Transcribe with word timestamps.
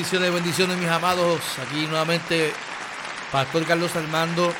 Bendiciones, 0.00 0.32
bendiciones, 0.32 0.78
mis 0.78 0.88
amados. 0.88 1.42
Aquí 1.58 1.86
nuevamente, 1.86 2.52
Pastor 3.30 3.66
Carlos 3.66 3.94
Armando, 3.94 4.50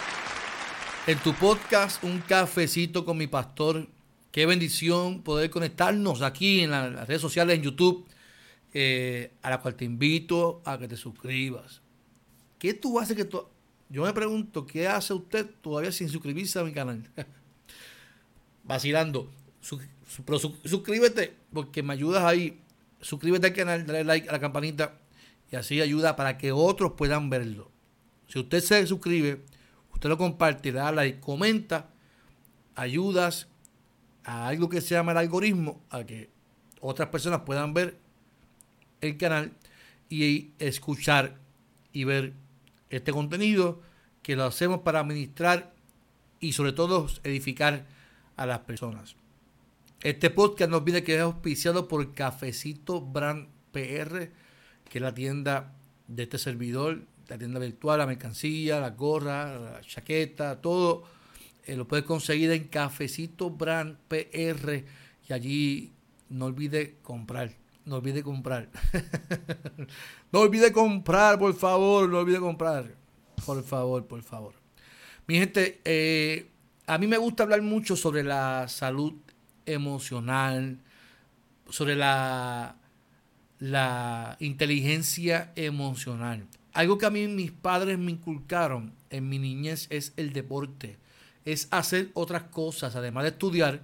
en 1.06 1.18
tu 1.20 1.32
podcast, 1.32 2.04
Un 2.04 2.20
Cafecito 2.20 3.06
con 3.06 3.16
mi 3.16 3.26
Pastor. 3.26 3.88
Qué 4.32 4.44
bendición 4.44 5.22
poder 5.22 5.48
conectarnos 5.48 6.20
aquí 6.20 6.60
en 6.60 6.72
las 6.72 7.08
redes 7.08 7.22
sociales, 7.22 7.56
en 7.56 7.62
YouTube, 7.62 8.06
eh, 8.74 9.32
a 9.40 9.48
la 9.48 9.62
cual 9.62 9.76
te 9.76 9.86
invito 9.86 10.60
a 10.66 10.76
que 10.76 10.86
te 10.86 10.98
suscribas. 10.98 11.80
¿Qué 12.58 12.74
tú 12.74 13.00
haces 13.00 13.16
que 13.16 13.24
tú... 13.24 13.42
Yo 13.88 14.04
me 14.04 14.12
pregunto, 14.12 14.66
¿qué 14.66 14.88
hace 14.88 15.14
usted 15.14 15.48
todavía 15.62 15.90
sin 15.90 16.10
suscribirse 16.10 16.58
a 16.58 16.64
mi 16.64 16.72
canal? 16.74 17.08
Vacilando. 18.64 19.30
suscríbete 20.64 21.34
porque 21.50 21.82
me 21.82 21.94
ayudas 21.94 22.24
ahí 22.24 22.60
suscríbete 23.00 23.46
al 23.46 23.52
canal, 23.54 23.86
dale 23.86 24.04
like 24.04 24.28
a 24.28 24.32
la 24.32 24.38
campanita 24.38 25.00
y 25.50 25.56
así 25.56 25.80
ayuda 25.80 26.16
para 26.16 26.38
que 26.38 26.52
otros 26.52 26.92
puedan 26.92 27.30
verlo. 27.30 27.70
Si 28.28 28.38
usted 28.38 28.60
se 28.60 28.86
suscribe, 28.86 29.44
usted 29.92 30.08
lo 30.08 30.16
comparte, 30.16 30.72
le 30.72 30.78
da 30.78 30.92
like, 30.92 31.20
comenta, 31.20 31.90
ayudas 32.74 33.48
a 34.24 34.46
algo 34.46 34.68
que 34.68 34.80
se 34.80 34.94
llama 34.94 35.12
el 35.12 35.18
algoritmo, 35.18 35.82
a 35.90 36.04
que 36.04 36.30
otras 36.80 37.08
personas 37.08 37.40
puedan 37.40 37.74
ver 37.74 37.98
el 39.00 39.16
canal 39.16 39.52
y 40.08 40.50
escuchar 40.58 41.36
y 41.92 42.04
ver 42.04 42.34
este 42.88 43.12
contenido 43.12 43.82
que 44.22 44.36
lo 44.36 44.44
hacemos 44.44 44.80
para 44.80 45.00
administrar 45.00 45.72
y 46.40 46.52
sobre 46.52 46.72
todo 46.72 47.06
edificar 47.24 47.86
a 48.36 48.46
las 48.46 48.60
personas. 48.60 49.16
Este 50.02 50.30
podcast 50.30 50.70
nos 50.70 50.84
viene 50.84 51.02
que 51.02 51.16
es 51.16 51.20
auspiciado 51.20 51.88
por 51.88 52.14
Cafecito 52.14 53.00
Brand 53.00 53.48
PR, 53.72 54.30
que 54.90 54.98
es 54.98 55.02
la 55.02 55.14
tienda 55.14 55.72
de 56.08 56.24
este 56.24 56.36
servidor, 56.36 57.06
la 57.28 57.38
tienda 57.38 57.60
virtual, 57.60 58.00
la 58.00 58.06
mercancía, 58.06 58.80
la 58.80 58.90
gorra, 58.90 59.58
la 59.58 59.80
chaqueta, 59.82 60.60
todo. 60.60 61.04
Eh, 61.64 61.76
lo 61.76 61.86
puedes 61.86 62.04
conseguir 62.04 62.50
en 62.50 62.64
Cafecito 62.64 63.50
Brand 63.50 63.96
PR 64.08 64.84
y 65.28 65.32
allí 65.32 65.92
no 66.28 66.46
olvide 66.46 66.96
comprar. 67.02 67.52
No 67.84 67.96
olvide 67.96 68.22
comprar. 68.24 68.68
no 70.32 70.40
olvide 70.40 70.72
comprar, 70.72 71.38
por 71.38 71.54
favor. 71.54 72.08
No 72.08 72.18
olvide 72.18 72.40
comprar. 72.40 72.92
Por 73.46 73.62
favor, 73.62 74.06
por 74.06 74.22
favor. 74.22 74.54
Mi 75.28 75.38
gente, 75.38 75.80
eh, 75.84 76.50
a 76.86 76.98
mí 76.98 77.06
me 77.06 77.16
gusta 77.16 77.44
hablar 77.44 77.62
mucho 77.62 77.94
sobre 77.94 78.24
la 78.24 78.66
salud 78.66 79.14
emocional, 79.66 80.80
sobre 81.68 81.94
la, 81.94 82.76
la 83.60 84.36
inteligencia 84.40 85.52
emocional. 85.54 86.46
Algo 86.72 86.98
que 86.98 87.06
a 87.06 87.10
mí 87.10 87.28
mis 87.28 87.52
padres 87.52 87.98
me 87.98 88.10
inculcaron 88.10 88.92
en 89.10 89.28
mi 89.28 89.38
niñez 89.38 89.86
es 89.90 90.12
el 90.16 90.32
deporte, 90.32 90.98
es 91.44 91.68
hacer 91.70 92.10
otras 92.14 92.44
cosas, 92.44 92.96
además 92.96 93.22
de 93.24 93.30
estudiar 93.30 93.82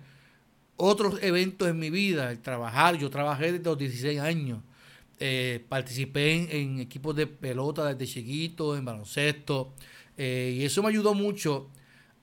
otros 0.76 1.22
eventos 1.22 1.68
en 1.68 1.78
mi 1.78 1.90
vida, 1.90 2.30
el 2.32 2.40
trabajar. 2.40 2.96
Yo 2.96 3.08
trabajé 3.10 3.52
desde 3.52 3.64
los 3.64 3.78
16 3.78 4.18
años, 4.20 4.62
eh, 5.20 5.64
participé 5.68 6.60
en, 6.60 6.80
equipos 6.80 7.14
de 7.14 7.28
pelota 7.28 7.94
desde 7.94 8.12
chiquito, 8.12 8.76
en 8.76 8.84
baloncesto, 8.84 9.74
eh, 10.16 10.56
y 10.58 10.64
eso 10.64 10.82
me 10.82 10.88
ayudó 10.88 11.14
mucho 11.14 11.70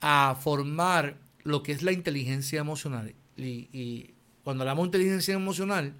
a 0.00 0.36
formar 0.38 1.16
lo 1.44 1.62
que 1.62 1.72
es 1.72 1.82
la 1.82 1.92
inteligencia 1.92 2.60
emocional 2.60 3.14
y, 3.36 4.10
cuando 4.42 4.62
hablamos 4.62 4.84
de 4.84 4.98
inteligencia 4.98 5.34
emocional, 5.34 5.94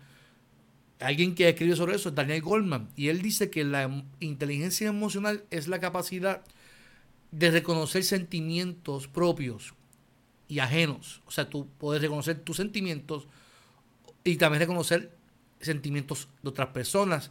alguien 1.00 1.34
que 1.34 1.48
escribe 1.48 1.76
sobre 1.76 1.96
eso 1.96 2.08
es 2.08 2.14
Daniel 2.14 2.42
Goldman. 2.42 2.88
Y 2.96 3.08
él 3.08 3.22
dice 3.22 3.50
que 3.50 3.64
la 3.64 4.04
inteligencia 4.20 4.88
emocional 4.88 5.44
es 5.50 5.68
la 5.68 5.80
capacidad 5.80 6.42
de 7.30 7.50
reconocer 7.50 8.04
sentimientos 8.04 9.08
propios 9.08 9.74
y 10.48 10.60
ajenos. 10.60 11.22
O 11.26 11.30
sea, 11.30 11.50
tú 11.50 11.68
puedes 11.78 12.00
reconocer 12.00 12.38
tus 12.40 12.56
sentimientos 12.56 13.26
y 14.22 14.36
también 14.36 14.60
reconocer 14.60 15.16
sentimientos 15.60 16.28
de 16.42 16.48
otras 16.50 16.68
personas, 16.68 17.30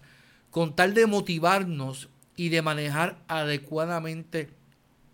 con 0.52 0.76
tal 0.76 0.94
de 0.94 1.08
motivarnos 1.08 2.10
y 2.36 2.50
de 2.50 2.62
manejar 2.62 3.24
adecuadamente 3.28 4.50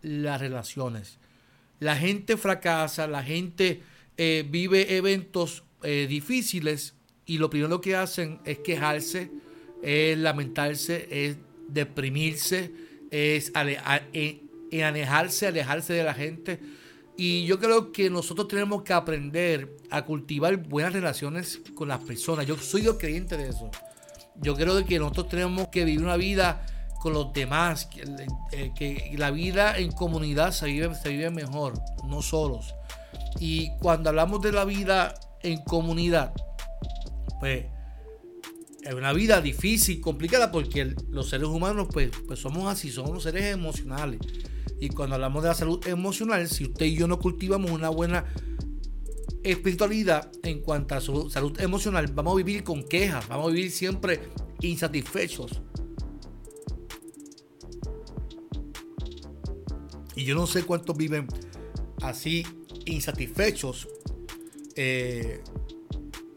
las 0.01 0.39
relaciones. 0.39 1.19
La 1.79 1.95
gente 1.95 2.37
fracasa, 2.37 3.07
la 3.07 3.23
gente 3.23 3.83
eh, 4.17 4.45
vive 4.49 4.97
eventos 4.97 5.63
eh, 5.83 6.07
difíciles 6.09 6.95
y 7.29 7.37
lo 7.37 7.47
primero 7.47 7.79
que 7.79 7.95
hacen 7.95 8.39
es 8.43 8.57
quejarse, 8.57 9.29
es 9.83 10.17
lamentarse, 10.17 11.07
es 11.11 11.37
deprimirse, 11.67 12.71
es 13.11 13.51
eh, 13.55 14.41
alejarse, 14.83 15.45
alejarse 15.45 15.93
de 15.93 16.03
la 16.03 16.15
gente. 16.15 16.59
Y 17.15 17.45
yo 17.45 17.59
creo 17.59 17.91
que 17.91 18.09
nosotros 18.09 18.47
tenemos 18.47 18.81
que 18.81 18.93
aprender 18.93 19.77
a 19.91 20.05
cultivar 20.05 20.57
buenas 20.57 20.91
relaciones 20.91 21.61
con 21.75 21.87
las 21.89 21.99
personas. 21.99 22.47
Yo 22.47 22.57
soy 22.57 22.81
yo 22.81 22.97
creyente 22.97 23.37
de 23.37 23.49
eso. 23.49 23.69
Yo 24.41 24.55
creo 24.55 24.83
que 24.83 24.97
nosotros 24.97 25.29
tenemos 25.29 25.67
que 25.67 25.85
vivir 25.85 26.01
una 26.01 26.17
vida 26.17 26.65
con 26.99 27.13
los 27.13 27.31
demás, 27.31 27.85
que, 27.85 28.73
que 28.73 29.13
la 29.19 29.29
vida 29.29 29.77
en 29.77 29.91
comunidad 29.91 30.51
se 30.51 30.65
vive, 30.65 30.95
se 30.95 31.09
vive 31.09 31.29
mejor, 31.29 31.73
no 32.07 32.23
solos. 32.23 32.73
Y 33.39 33.69
cuando 33.77 34.09
hablamos 34.09 34.41
de 34.41 34.51
la 34.51 34.65
vida 34.65 35.13
en 35.43 35.63
comunidad, 35.63 36.33
pues 37.39 37.65
es 38.83 38.93
una 38.93 39.13
vida 39.13 39.41
difícil, 39.41 39.99
complicada, 40.01 40.51
porque 40.51 40.95
los 41.09 41.29
seres 41.29 41.47
humanos, 41.47 41.87
pues, 41.91 42.11
pues 42.27 42.39
somos 42.39 42.71
así, 42.71 42.89
somos 42.89 43.23
seres 43.23 43.45
emocionales. 43.45 44.19
Y 44.79 44.89
cuando 44.89 45.15
hablamos 45.15 45.43
de 45.43 45.49
la 45.49 45.55
salud 45.55 45.85
emocional, 45.87 46.47
si 46.47 46.65
usted 46.65 46.85
y 46.85 46.95
yo 46.95 47.07
no 47.07 47.19
cultivamos 47.19 47.71
una 47.71 47.89
buena 47.89 48.25
espiritualidad 49.43 50.31
en 50.43 50.61
cuanto 50.61 50.95
a 50.95 51.01
su 51.01 51.29
salud 51.29 51.59
emocional, 51.59 52.07
vamos 52.13 52.33
a 52.33 52.37
vivir 52.37 52.63
con 52.63 52.83
quejas, 52.83 53.27
vamos 53.27 53.47
a 53.47 53.53
vivir 53.53 53.71
siempre 53.71 54.21
insatisfechos. 54.61 55.61
Y 60.15 60.23
yo 60.25 60.35
no 60.35 60.47
sé 60.47 60.63
cuántos 60.63 60.97
viven 60.97 61.27
así 62.01 62.45
insatisfechos. 62.85 63.87
Eh, 64.75 65.41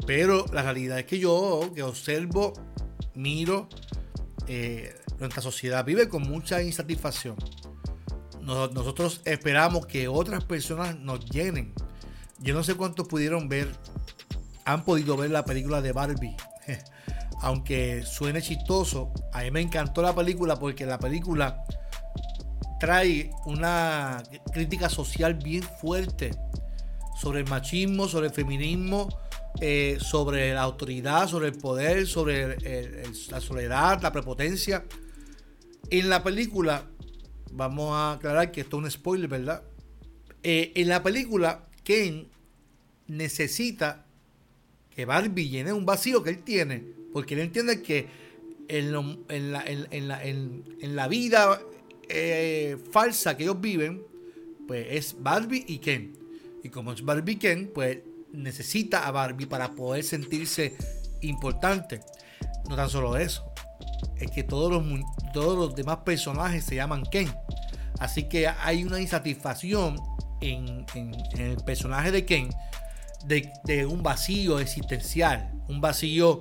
pero 0.07 0.47
la 0.53 0.63
realidad 0.63 0.99
es 0.99 1.07
que 1.07 1.19
yo, 1.19 1.71
que 1.75 1.83
observo, 1.83 2.53
miro, 3.15 3.69
eh, 4.47 4.95
nuestra 5.19 5.43
sociedad 5.43 5.85
vive 5.85 6.09
con 6.09 6.23
mucha 6.23 6.63
insatisfacción. 6.63 7.37
nosotros 8.41 9.21
esperamos 9.25 9.87
que 9.87 10.09
otras 10.09 10.45
personas 10.45 10.99
nos 10.99 11.25
llenen. 11.27 11.73
Yo 12.41 12.55
no 12.55 12.65
sé 12.65 12.75
cuántos 12.75 13.07
pudieron 13.07 13.49
ver, 13.49 13.69
han 14.65 14.85
podido 14.85 15.17
ver 15.17 15.31
la 15.31 15.45
película 15.45 15.81
de 15.81 15.93
Barbie. 15.93 16.37
Aunque 17.41 18.03
suene 18.05 18.43
chistoso, 18.43 19.13
a 19.33 19.43
mí 19.43 19.51
me 19.51 19.61
encantó 19.61 20.03
la 20.03 20.15
película 20.15 20.57
porque 20.57 20.87
la 20.87 20.99
película 20.99 21.65
trae 22.81 23.31
una 23.45 24.25
crítica 24.53 24.89
social 24.89 25.35
bien 25.35 25.63
fuerte 25.63 26.33
sobre 27.21 27.41
el 27.41 27.49
machismo, 27.49 28.09
sobre 28.09 28.27
el 28.27 28.33
feminismo, 28.33 29.09
eh, 29.61 29.99
sobre 30.01 30.55
la 30.55 30.63
autoridad, 30.63 31.29
sobre 31.29 31.49
el 31.49 31.55
poder, 31.55 32.07
sobre 32.07 32.57
la 33.31 33.41
soledad, 33.41 34.01
la 34.03 34.13
prepotencia. 34.13 34.85
En 35.91 36.09
la 36.09 36.23
película, 36.23 36.87
vamos 37.53 37.95
a 37.95 38.13
aclarar 38.13 38.51
que 38.51 38.63
esto 38.63 38.79
es 38.79 38.85
un 38.85 38.91
spoiler, 38.91 39.29
¿verdad? 39.29 39.63
Eh, 40.43 40.73
en 40.75 40.89
la 40.89 41.03
película, 41.03 41.69
Ken 41.85 42.29
necesita 43.07 44.07
que 44.95 45.05
Barbie 45.05 45.49
llene 45.49 45.73
un 45.73 45.87
vacío 45.87 46.23
que 46.23 46.31
él 46.31 46.43
tiene, 46.43 46.85
porque 47.13 47.35
él 47.35 47.41
entiende 47.41 47.83
que 47.83 48.09
en, 48.69 48.93
la, 50.97 51.09
vida 51.09 51.61
eh, 52.09 52.77
falsa 52.91 53.37
que 53.37 53.45
ellos 53.45 53.61
viven, 53.61 54.03
pues 54.67 54.87
es 54.91 55.17
Barbie 55.23 55.65
y 55.69 55.79
Ken. 55.79 56.17
Y 56.65 56.69
como 56.71 56.93
es 56.93 57.05
Barbie 57.05 57.33
y 57.33 57.37
Ken, 57.37 57.71
pues 57.73 57.99
necesita 58.33 59.07
a 59.07 59.11
Barbie 59.11 59.47
para 59.47 59.73
poder 59.73 60.05
sentirse 60.05 60.77
importante. 61.21 62.01
No 62.69 62.77
tan 62.77 62.89
solo 62.89 63.17
eso, 63.17 63.53
es 64.17 64.31
que 64.31 64.43
todos 64.43 64.71
los, 64.71 64.85
todos 65.33 65.59
los 65.59 65.75
demás 65.75 65.99
personajes 65.99 66.65
se 66.65 66.77
llaman 66.77 67.05
Ken. 67.11 67.33
Así 67.99 68.25
que 68.25 68.49
hay 68.49 68.85
una 68.85 69.01
insatisfacción 69.01 69.97
en, 70.41 70.85
el 71.39 71.57
personaje 71.65 72.11
de 72.11 72.25
Ken 72.25 72.49
de, 73.27 73.87
un 73.87 74.03
vacío 74.03 74.59
existencial, 74.59 75.53
un 75.69 75.81
vacío 75.81 76.41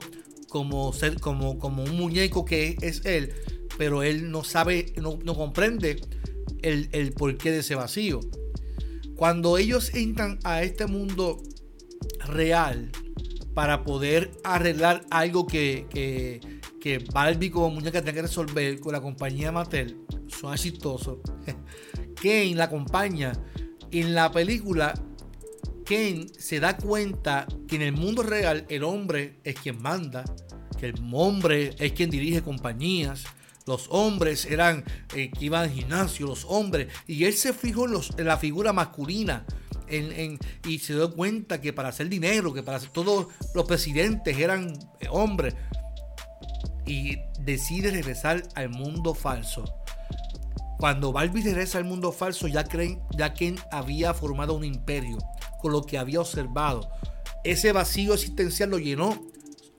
como, 0.49 0.91
ser, 0.93 1.19
como, 1.19 1.59
como 1.59 1.83
un 1.83 1.95
muñeco 1.95 2.43
que 2.43 2.77
es 2.81 3.05
él, 3.05 3.33
pero 3.77 4.03
él 4.03 4.31
no 4.31 4.43
sabe, 4.43 4.93
no, 4.97 5.19
comprende 5.35 6.01
el, 6.63 6.89
el 6.91 7.13
porqué 7.13 7.51
de 7.51 7.59
ese 7.59 7.75
vacío. 7.75 8.19
Cuando 9.15 9.59
ellos 9.59 9.93
entran 9.93 10.39
a 10.43 10.63
este 10.63 10.88
mundo 10.88 11.43
real 12.31 12.91
para 13.53 13.83
poder 13.83 14.31
arreglar 14.43 15.03
algo 15.09 15.45
que, 15.45 15.85
que, 15.89 16.39
que 16.79 16.99
Barbie 16.99 17.51
como 17.51 17.69
muñeca 17.69 18.01
tiene 18.01 18.15
que 18.15 18.21
resolver 18.23 18.79
con 18.79 18.93
la 18.93 19.01
compañía 19.01 19.51
Mattel, 19.51 19.99
son 20.27 20.53
exitosos. 20.53 21.19
Kane 22.15 22.55
la 22.55 22.65
acompaña. 22.65 23.33
En 23.91 24.15
la 24.15 24.31
película, 24.31 24.93
Kane 25.85 26.27
se 26.37 26.59
da 26.59 26.77
cuenta 26.77 27.45
que 27.67 27.75
en 27.75 27.81
el 27.81 27.93
mundo 27.93 28.23
real 28.23 28.65
el 28.69 28.83
hombre 28.83 29.39
es 29.43 29.55
quien 29.55 29.81
manda, 29.81 30.23
que 30.79 30.87
el 30.87 30.95
hombre 31.11 31.75
es 31.77 31.91
quien 31.91 32.09
dirige 32.09 32.41
compañías. 32.41 33.25
Los 33.67 33.87
hombres 33.89 34.45
eran 34.45 34.83
eh, 35.15 35.29
que 35.29 35.45
iban 35.45 35.63
al 35.63 35.69
gimnasio, 35.69 36.27
los 36.27 36.45
hombres. 36.45 36.87
Y 37.07 37.25
él 37.25 37.33
se 37.33 37.53
fijó 37.53 37.85
en 37.85 38.25
la 38.25 38.37
figura 38.37 38.73
masculina. 38.73 39.45
Y 40.67 40.79
se 40.79 40.93
dio 40.93 41.13
cuenta 41.13 41.61
que 41.61 41.73
para 41.73 41.89
hacer 41.89 42.09
dinero, 42.09 42.53
que 42.53 42.63
para 42.63 42.77
hacer, 42.77 42.89
todos 42.89 43.27
los 43.53 43.65
presidentes 43.65 44.38
eran 44.38 44.73
eh, 44.99 45.07
hombres. 45.09 45.55
Y 46.85 47.17
decide 47.39 47.91
regresar 47.91 48.43
al 48.55 48.69
mundo 48.69 49.13
falso. 49.13 49.63
Cuando 50.77 51.11
Barbie 51.11 51.43
regresa 51.43 51.77
al 51.77 51.83
mundo 51.83 52.11
falso, 52.11 52.47
ya, 52.47 52.63
creen, 52.63 52.99
ya 53.15 53.33
Ken 53.33 53.55
había 53.71 54.13
formado 54.13 54.55
un 54.55 54.63
imperio 54.63 55.17
con 55.61 55.71
lo 55.71 55.83
que 55.83 55.97
había 55.97 56.21
observado. 56.21 56.89
Ese 57.43 57.71
vacío 57.71 58.13
existencial 58.13 58.71
lo 58.71 58.79
llenó 58.79 59.21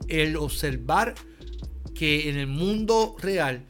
el 0.09 0.37
observar 0.37 1.15
que 1.95 2.29
en 2.31 2.37
el 2.37 2.47
mundo 2.47 3.17
real 3.19 3.67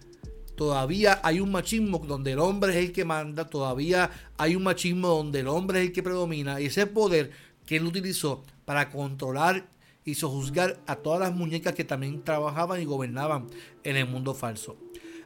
todavía 0.56 1.20
hay 1.22 1.40
un 1.40 1.50
machismo 1.50 1.98
donde 1.98 2.32
el 2.32 2.38
hombre 2.38 2.72
es 2.72 2.84
el 2.84 2.92
que 2.92 3.04
manda, 3.04 3.48
todavía 3.48 4.10
hay 4.42 4.56
un 4.56 4.62
machismo 4.62 5.08
donde 5.08 5.40
el 5.40 5.48
hombre 5.48 5.80
es 5.80 5.86
el 5.86 5.92
que 5.92 6.02
predomina 6.02 6.60
y 6.60 6.66
ese 6.66 6.86
poder 6.86 7.30
que 7.64 7.76
él 7.76 7.86
utilizó 7.86 8.42
para 8.64 8.90
controlar 8.90 9.68
y 10.04 10.14
sojuzgar 10.14 10.80
a 10.86 10.96
todas 10.96 11.20
las 11.20 11.32
muñecas 11.32 11.74
que 11.74 11.84
también 11.84 12.22
trabajaban 12.22 12.80
y 12.80 12.84
gobernaban 12.84 13.46
en 13.84 13.96
el 13.96 14.08
mundo 14.08 14.34
falso. 14.34 14.76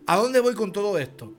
¿A 0.07 0.17
dónde 0.17 0.41
voy 0.41 0.55
con 0.55 0.73
todo 0.73 0.99
esto? 0.99 1.33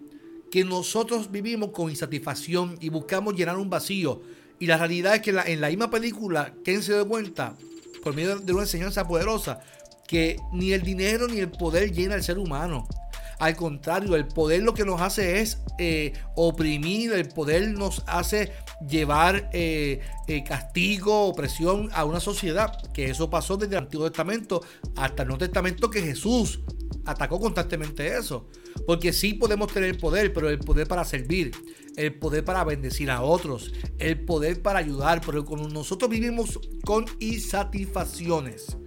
que 0.50 0.64
nosotros 0.64 1.32
vivimos 1.32 1.72
con 1.72 1.90
insatisfacción 1.90 2.78
y 2.80 2.90
buscamos 2.90 3.36
llenar 3.36 3.58
un 3.58 3.70
vacío. 3.70 4.22
Y 4.60 4.66
la 4.66 4.78
realidad 4.78 5.16
es 5.16 5.22
que 5.22 5.30
en 5.30 5.62
la, 5.62 5.70
misma 5.70 5.90
película, 5.90 6.54
Ken 6.64 6.82
se 6.82 6.94
dio 6.94 7.08
cuenta, 7.08 7.56
por 8.04 8.16
medio 8.16 8.40
de 8.40 8.54
una 8.54 8.64
enseñanza 8.64 9.08
poderosa, 9.08 9.60
que 10.08 10.38
ni 10.54 10.72
el 10.72 10.82
dinero 10.82 11.28
ni 11.28 11.40
el 11.40 11.52
poder 11.52 11.92
llena 11.92 12.16
al 12.16 12.24
ser 12.24 12.40
humano. 12.40 12.88
Al 13.40 13.56
contrario, 13.56 14.16
el 14.16 14.28
poder 14.28 14.64
lo 14.64 14.74
que 14.74 14.84
nos 14.84 15.00
hace 15.02 15.42
es 15.42 15.60
eh, 15.78 16.14
oprimir, 16.36 17.14
el 17.14 17.28
poder 17.30 17.70
nos 17.70 18.04
hace 18.08 18.52
llevar 18.88 19.50
eh, 19.54 20.02
eh, 20.28 20.44
castigo, 20.44 21.26
opresión 21.28 21.90
a 21.94 22.06
una 22.06 22.20
sociedad, 22.20 22.76
que 22.94 23.10
eso 23.10 23.30
pasó 23.30 23.58
desde 23.58 23.76
el 23.76 23.84
Antiguo 23.84 24.10
Testamento 24.10 24.64
hasta 24.96 25.22
el 25.22 25.28
Nuevo 25.28 25.40
Testamento, 25.40 25.90
que 25.90 26.02
Jesús 26.02 26.62
atacó 27.06 27.40
constantemente 27.40 28.18
eso. 28.18 28.48
Porque 28.86 29.14
sí 29.14 29.34
podemos 29.34 29.72
tener 29.72 29.98
poder, 29.98 30.34
pero 30.34 30.50
el 30.50 30.60
poder 30.60 30.88
para 30.88 31.06
servir, 31.06 31.52
el 31.96 32.16
poder 32.16 32.44
para 32.44 32.64
bendecir 32.64 33.10
a 33.10 33.22
otros, 33.22 33.72
el 33.98 34.24
poder 34.24 34.62
para 34.62 34.80
ayudar. 34.80 35.22
Pero 35.26 35.46
cuando 35.46 35.70
nosotros 35.70 36.10
vivimos 36.10 36.60
con 36.86 37.06
insatisfacciones, 37.20 38.78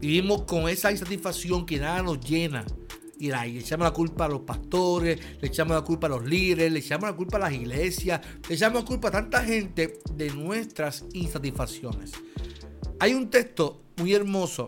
vivimos 0.00 0.42
con 0.42 0.68
esa 0.68 0.90
insatisfacción 0.90 1.66
que 1.66 1.78
nada 1.78 2.02
nos 2.02 2.20
llena. 2.20 2.64
Y 3.18 3.30
le 3.30 3.58
echamos 3.58 3.84
la 3.84 3.92
culpa 3.92 4.26
a 4.26 4.28
los 4.28 4.42
pastores, 4.42 5.18
le 5.40 5.48
echamos 5.48 5.74
la 5.74 5.82
culpa 5.82 6.06
a 6.06 6.10
los 6.10 6.24
líderes, 6.24 6.70
le 6.70 6.80
echamos 6.80 7.08
la 7.08 7.16
culpa 7.16 7.38
a 7.38 7.40
las 7.40 7.52
iglesias, 7.52 8.20
le 8.48 8.54
echamos 8.54 8.82
la 8.82 8.86
culpa 8.86 9.08
a 9.08 9.12
tanta 9.12 9.42
gente 9.42 10.00
de 10.14 10.30
nuestras 10.30 11.04
insatisfacciones. 11.12 12.12
Hay 13.00 13.14
un 13.14 13.30
texto 13.30 13.82
muy 13.96 14.14
hermoso 14.14 14.66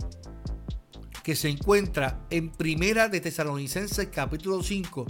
que 1.23 1.37
se 1.37 1.49
encuentra 1.49 2.27
en 2.31 2.51
Primera 2.51 3.09
de 3.09 3.21
Tesalonicenses 3.21 4.09
capítulo 4.11 4.63
5 4.63 5.07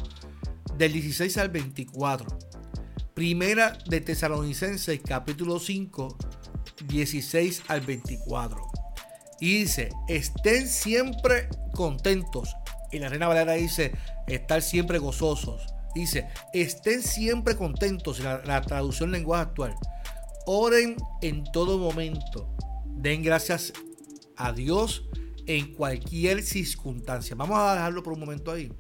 del 0.77 0.93
16 0.93 1.39
al 1.39 1.49
24. 1.51 2.27
Primera 3.15 3.79
de 3.89 4.01
Tesalonicenses 4.01 5.01
capítulo 5.05 5.61
5 5.61 6.17
16 6.87 7.63
al 7.69 7.81
24. 7.81 8.63
Y 9.41 9.61
dice, 9.61 9.91
estén 10.09 10.67
siempre 10.67 11.49
contentos. 11.75 12.55
Y 12.91 12.99
la 12.99 13.09
Reina 13.09 13.29
Valera 13.29 13.53
dice, 13.55 13.93
estar 14.27 14.63
siempre 14.63 14.99
gozosos. 14.99 15.67
Dice, 15.95 16.29
estén 16.53 17.03
siempre 17.03 17.57
contentos, 17.57 18.21
la, 18.21 18.43
la 18.45 18.61
traducción 18.63 19.11
lenguaje 19.11 19.43
actual. 19.43 19.75
Oren 20.47 20.97
en 21.23 21.45
todo 21.45 21.79
momento. 21.79 22.49
Den 22.87 23.23
gracias 23.23 23.73
a 24.37 24.53
Dios 24.53 25.05
en 25.47 25.75
cualquier 25.75 26.43
circunstancia. 26.43 27.35
Vamos 27.35 27.59
a 27.59 27.75
dejarlo 27.75 28.03
por 28.03 28.13
un 28.13 28.21
momento 28.21 28.53
ahí. 28.53 28.73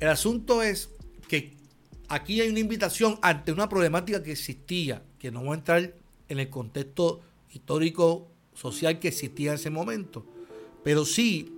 El 0.00 0.08
asunto 0.08 0.62
es 0.62 0.90
que 1.26 1.56
aquí 2.08 2.40
hay 2.40 2.48
una 2.48 2.60
invitación 2.60 3.18
ante 3.22 3.52
una 3.52 3.68
problemática 3.68 4.22
que 4.22 4.32
existía, 4.32 5.02
que 5.18 5.30
no 5.30 5.40
voy 5.40 5.50
a 5.50 5.54
entrar 5.54 5.94
en 6.28 6.38
el 6.38 6.48
contexto 6.48 7.20
histórico, 7.50 8.30
social 8.54 8.98
que 8.98 9.08
existía 9.08 9.50
en 9.50 9.56
ese 9.56 9.70
momento, 9.70 10.26
pero 10.84 11.04
sí 11.04 11.57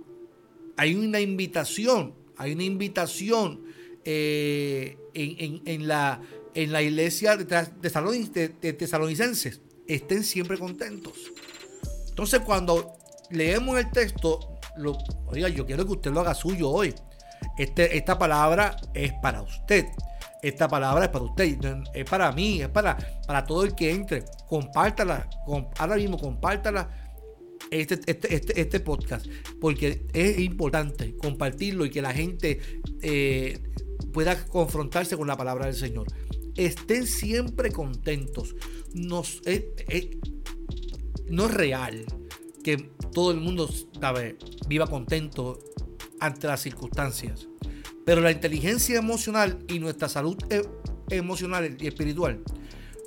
hay 0.81 0.95
una 0.95 1.19
invitación, 1.19 2.15
hay 2.37 2.53
una 2.53 2.63
invitación 2.63 3.65
eh, 4.03 4.97
en, 5.13 5.87
la, 5.87 6.19
en 6.55 6.71
la 6.71 6.81
iglesia 6.81 7.37
de, 7.37 7.45
tesalonicenses. 7.45 9.61
Estén 9.87 10.23
siempre 10.23 10.57
contentos. 10.57 11.13
Entonces 12.09 12.39
cuando 12.39 12.93
leemos 13.29 13.77
el 13.77 13.91
texto, 13.91 14.57
lo, 14.75 14.97
oiga, 15.27 15.49
yo 15.49 15.67
quiero 15.67 15.85
que 15.85 15.91
usted 15.91 16.09
lo 16.09 16.21
haga 16.21 16.33
suyo 16.33 16.71
hoy. 16.71 16.95
Este, 17.59 17.95
esta 17.95 18.17
palabra 18.17 18.75
es 18.95 19.13
para 19.21 19.43
usted. 19.43 19.85
Esta 20.41 20.67
palabra 20.67 21.05
es 21.05 21.11
para 21.11 21.25
usted, 21.25 21.59
es 21.93 22.09
para 22.09 22.31
mí, 22.31 22.59
es 22.59 22.69
para, 22.69 22.97
para 23.27 23.45
todo 23.45 23.65
el 23.65 23.75
que 23.75 23.91
entre. 23.91 24.25
Compártala, 24.47 25.29
ahora 25.77 25.97
mismo 25.97 26.17
compártala 26.17 27.10
este, 27.69 27.99
este, 28.05 28.35
este, 28.35 28.61
este, 28.61 28.79
podcast, 28.79 29.27
porque 29.59 30.05
es 30.13 30.39
importante 30.39 31.15
compartirlo 31.15 31.85
y 31.85 31.89
que 31.89 32.01
la 32.01 32.13
gente 32.13 32.59
eh, 33.01 33.59
pueda 34.11 34.45
confrontarse 34.47 35.15
con 35.15 35.27
la 35.27 35.37
palabra 35.37 35.65
del 35.65 35.75
Señor. 35.75 36.07
Estén 36.55 37.07
siempre 37.07 37.71
contentos. 37.71 38.55
Nos, 38.93 39.41
no 41.29 41.45
es 41.45 41.53
real 41.53 42.05
que 42.63 42.77
todo 43.13 43.31
el 43.31 43.39
mundo 43.39 43.69
sabe, 43.99 44.37
viva 44.67 44.87
contento 44.87 45.59
ante 46.19 46.47
las 46.47 46.61
circunstancias. 46.61 47.47
Pero 48.05 48.21
la 48.21 48.31
inteligencia 48.31 48.97
emocional 48.97 49.59
y 49.67 49.79
nuestra 49.79 50.09
salud 50.09 50.37
e, 50.49 50.61
emocional 51.09 51.77
y 51.79 51.87
espiritual 51.87 52.43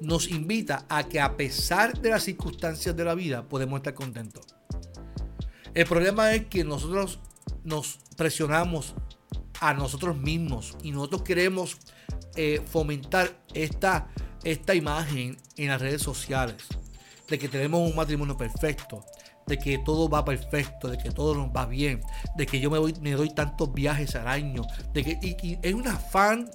nos 0.01 0.29
invita 0.29 0.87
a 0.89 1.05
que 1.05 1.21
a 1.21 1.37
pesar 1.37 2.01
de 2.01 2.11
las 2.11 2.25
circunstancias 2.25 2.97
de 2.97 3.05
la 3.05 3.15
vida 3.15 3.49
podemos 3.49 3.79
estar 3.79 3.95
contentos. 3.95 4.55
El 5.75 5.87
problema 5.87 6.33
es 6.35 6.47
que 6.47 6.65
nosotros 6.65 7.19
nos 7.65 7.99
presionamos 8.17 8.95
a 9.61 9.75
nosotros 9.75 10.17
mismos 10.17 10.77
y 10.83 10.93
nosotros 10.93 11.23
queremos 11.23 11.79
eh, 12.37 12.61
fomentar 12.67 13.37
esta, 13.55 14.09
esta 14.43 14.75
imagen 14.75 15.37
en 15.57 15.69
las 15.69 15.81
redes 15.81 16.03
sociales 16.03 16.57
de 17.29 17.39
que 17.39 17.49
tenemos 17.49 17.89
un 17.89 17.97
matrimonio 17.97 18.37
perfecto, 18.37 19.05
de 19.47 19.59
que 19.59 19.79
todo 19.79 20.09
va 20.09 20.25
perfecto, 20.25 20.89
de 20.89 20.99
que 20.99 21.11
todo 21.11 21.35
nos 21.35 21.49
va 21.49 21.67
bien, 21.67 22.01
de 22.37 22.47
que 22.47 22.61
yo 22.61 22.71
me, 22.71 22.79
voy, 22.79 22.95
me 23.01 23.13
doy 23.13 23.31
tantos 23.31 23.73
viajes 23.73 24.15
al 24.15 24.29
año, 24.29 24.63
de 24.93 25.05
que 25.05 25.19
y, 25.23 25.59
es 25.63 25.75
un 25.75 25.87
afán 25.89 26.51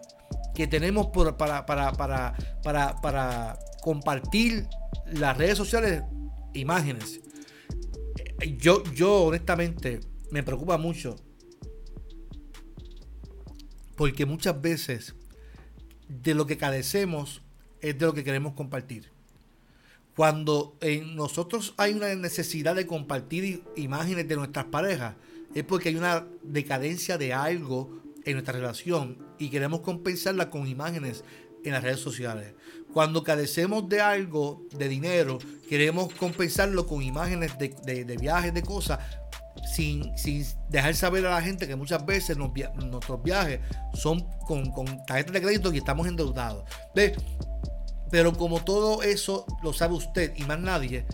que 0.54 0.68
tenemos 0.68 1.08
para, 1.38 1.96
compartir 3.82 4.68
las 5.06 5.38
redes 5.38 5.58
sociales 5.58 6.04
imágenes. 6.54 7.22
Yo, 8.58 8.84
yo 8.94 9.24
honestamente 9.24 10.00
me 10.32 10.44
preocupa 10.44 10.78
mucho 10.78 11.16
porque 13.96 14.26
muchas 14.26 14.62
veces 14.62 15.14
de 16.08 16.34
lo 16.34 16.46
que 16.46 16.58
carecemos 16.58 17.42
es 17.82 17.98
de 17.98 18.06
lo 18.06 18.14
que 18.14 18.24
queremos 18.24 18.54
compartir. 18.54 19.12
Cuando 20.16 20.78
en 20.82 21.16
nosotros 21.16 21.74
hay 21.78 21.94
una 21.94 22.14
necesidad 22.16 22.76
de 22.76 22.88
compartir 22.88 23.64
imágenes 23.76 24.28
de 24.28 24.36
nuestras 24.36 24.66
parejas, 24.66 25.16
es 25.54 25.64
porque 25.64 25.90
hay 25.90 25.96
una 25.96 26.26
decadencia 26.44 27.18
de 27.18 27.34
algo 27.34 28.02
en 28.30 28.36
nuestra 28.36 28.54
relación 28.54 29.18
y 29.38 29.50
queremos 29.50 29.82
compensarla 29.82 30.50
con 30.50 30.68
imágenes 30.68 31.24
en 31.64 31.74
las 31.74 31.84
redes 31.84 32.00
sociales. 32.00 32.54
Cuando 32.94 33.24
carecemos 33.24 33.88
de 33.90 34.02
algo, 34.02 34.66
de 34.78 34.88
dinero, 34.88 35.40
queremos 35.68 36.14
compensarlo 36.14 36.86
con 36.88 37.02
imágenes 37.02 37.58
de, 37.58 38.18
viajes, 38.20 38.54
de 38.54 38.62
cosas, 38.62 39.00
sin, 39.76 40.12
dejar 40.70 40.96
saber 40.96 41.26
a 41.26 41.32
la 41.32 41.42
gente 41.42 41.68
que 41.68 41.76
muchas 41.76 42.06
veces 42.06 42.38
nuestros 42.38 43.24
viajes 43.24 43.60
son 43.94 44.22
con, 44.48 44.72
con 44.72 44.86
tarjetas 45.06 45.34
de 45.34 45.42
crédito 45.42 45.74
y 45.74 45.78
estamos 45.78 46.08
endeudados. 46.08 46.64
Pero 48.12 48.34
como 48.34 48.64
todo 48.64 49.04
eso 49.04 49.46
lo 49.62 49.74
sabe 49.74 49.96
usted 49.96 50.34
y 50.36 50.44
más 50.44 50.60
nadie, 50.60 51.06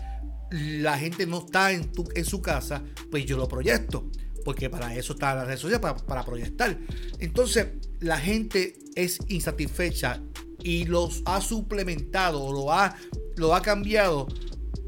la 0.50 0.98
gente 0.98 1.26
no 1.26 1.38
está 1.38 1.72
en, 1.72 1.90
en 2.14 2.24
su 2.24 2.40
casa, 2.40 2.82
pues 3.10 3.26
yo 3.26 3.36
lo 3.36 3.48
proyecto 3.48 4.08
porque 4.46 4.70
para 4.70 4.94
eso 4.94 5.14
está 5.14 5.34
la 5.34 5.44
red 5.44 5.58
social, 5.58 5.80
para, 5.80 6.24
proyectar. 6.24 6.78
Entonces, 7.18 7.66
la 7.98 8.16
gente 8.16 8.78
es 8.94 9.18
insatisfecha 9.26 10.22
y 10.62 10.84
los 10.84 11.22
ha 11.24 11.40
suplementado 11.40 12.52
lo 12.52 12.72
ha, 12.72 12.94
lo 13.34 13.56
ha 13.56 13.60
cambiado 13.60 14.28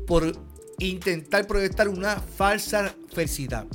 por 0.07 0.33
intentar 0.79 1.49
proyectar 1.49 1.89
una 1.89 2.21
falsa 2.21 2.95
felicidad. 3.13 3.67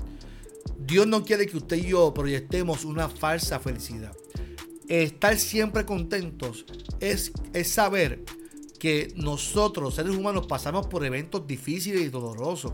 Dios 0.79 1.05
no 1.05 1.25
quiere 1.25 1.47
que 1.47 1.57
usted 1.57 1.75
y 1.75 1.89
yo 1.89 2.13
proyectemos 2.13 2.85
una 2.85 3.09
falsa 3.09 3.59
felicidad. 3.59 4.15
Estar 4.87 5.37
siempre 5.37 5.85
contentos 5.85 6.65
es, 7.01 7.33
es 7.51 7.67
saber 7.67 8.23
que 8.83 9.13
nosotros, 9.15 9.95
seres 9.95 10.13
humanos, 10.13 10.45
pasamos 10.45 10.87
por 10.87 11.05
eventos 11.05 11.47
difíciles 11.47 12.01
y 12.01 12.09
dolorosos, 12.09 12.73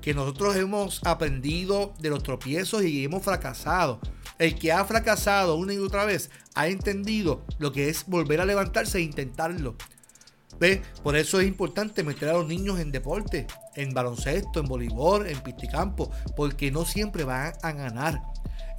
que 0.00 0.14
nosotros 0.14 0.54
hemos 0.54 1.04
aprendido 1.04 1.94
de 1.98 2.10
los 2.10 2.22
tropiezos 2.22 2.84
y 2.84 3.02
hemos 3.02 3.24
fracasado. 3.24 3.98
El 4.38 4.54
que 4.54 4.70
ha 4.70 4.84
fracasado 4.84 5.56
una 5.56 5.74
y 5.74 5.78
otra 5.78 6.04
vez 6.04 6.30
ha 6.54 6.68
entendido 6.68 7.44
lo 7.58 7.72
que 7.72 7.88
es 7.88 8.06
volver 8.06 8.40
a 8.40 8.44
levantarse 8.44 8.98
e 8.98 9.00
intentarlo. 9.00 9.74
¿Ve? 10.60 10.80
Por 11.02 11.16
eso 11.16 11.40
es 11.40 11.48
importante 11.48 12.04
meter 12.04 12.28
a 12.28 12.34
los 12.34 12.46
niños 12.46 12.78
en 12.78 12.92
deporte, 12.92 13.48
en 13.78 13.94
baloncesto, 13.94 14.60
en 14.60 14.66
voleibol, 14.66 15.26
en 15.26 15.40
pisticampo, 15.40 16.10
porque 16.36 16.70
no 16.70 16.84
siempre 16.84 17.24
van 17.24 17.52
a 17.62 17.72
ganar 17.72 18.22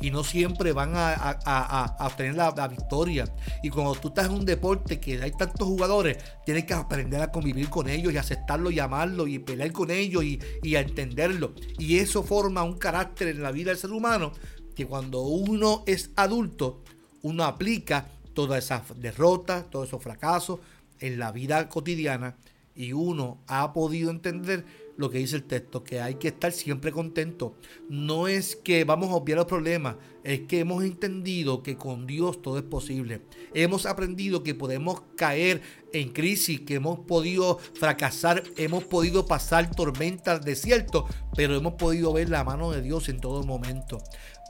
y 0.02 0.12
no 0.12 0.24
siempre 0.24 0.74
van 0.74 0.92
a, 0.96 1.98
obtener 2.00 2.36
la, 2.36 2.68
victoria. 2.68 3.26
Y 3.64 3.70
cuando 3.70 3.96
tú 3.96 4.10
estás 4.10 4.28
en 4.28 4.34
un 4.34 4.46
deporte 4.46 5.00
que 5.00 5.22
hay 5.22 5.32
tantos 5.32 5.68
jugadores, 5.68 6.18
tienes 6.46 6.66
que 6.66 6.74
aprender 6.74 7.22
a 7.22 7.32
convivir 7.32 7.70
con 7.70 7.90
ellos 7.90 8.14
y 8.14 8.18
aceptarlo 8.18 8.72
y 8.72 8.80
amarlo 8.80 9.28
y 9.28 9.40
pelear 9.40 9.72
con 9.72 9.90
ellos 9.90 10.24
y, 10.24 10.40
y 10.64 10.76
a 10.76 10.82
entenderlo. 10.82 11.54
Y 11.78 12.00
eso 12.00 12.24
forma 12.24 12.64
un 12.64 12.78
carácter 12.78 13.30
en 13.30 13.42
la 13.42 13.52
vida 13.52 13.72
del 13.72 13.80
ser 13.80 13.92
humano 13.92 14.34
que 14.76 14.86
cuando 14.86 15.22
uno 15.22 15.84
es 15.88 16.12
adulto, 16.16 16.84
uno 17.22 17.44
aplica 17.44 18.08
todas 18.34 18.64
esas 18.64 18.84
derrotas, 19.00 19.70
todos 19.70 19.90
esos 19.90 20.02
fracasos 20.02 20.60
en 21.00 21.20
la 21.20 21.32
vida 21.32 21.68
cotidiana 21.68 22.36
y 22.76 22.94
uno 22.94 23.40
ha 23.48 23.74
podido 23.74 24.10
entender 24.10 24.66
lo 25.00 25.10
que 25.10 25.20
dice 25.20 25.38
el 25.38 25.46
texto, 25.46 25.82
que 25.82 26.02
hay 26.02 26.16
que 26.16 26.28
estar 26.28 26.52
siempre 26.52 26.92
contento. 26.92 27.56
No 27.88 28.28
es 28.28 28.58
que 28.58 28.84
vamos 28.84 29.10
a 29.10 29.14
obviar 29.14 29.38
los 29.38 29.48
problemas, 29.48 29.96
es 30.26 30.42
que 30.42 30.60
hemos 30.60 30.84
entendido 30.84 31.64
que 31.64 31.78
con 31.78 32.06
Dios 32.06 32.42
todo 32.42 32.58
es 32.58 32.66
posible. 32.66 33.22
Hemos 33.54 33.86
aprendido 33.86 34.44
que 34.44 34.56
podemos 34.56 35.02
caer 35.16 35.62
en 35.94 36.10
crisis, 36.10 36.60
que 36.60 36.76
hemos 36.76 37.00
podido 37.00 37.60
fracasar, 37.76 38.44
hemos 38.58 38.84
podido 38.84 39.26
pasar 39.26 39.74
tormentas, 39.74 40.44
desiertos, 40.44 41.06
pero 41.34 41.56
hemos 41.56 41.76
podido 41.76 42.12
ver 42.12 42.28
la 42.28 42.44
mano 42.44 42.72
de 42.72 42.82
Dios 42.82 43.08
en 43.08 43.22
todo 43.22 43.44
momento. 43.44 44.04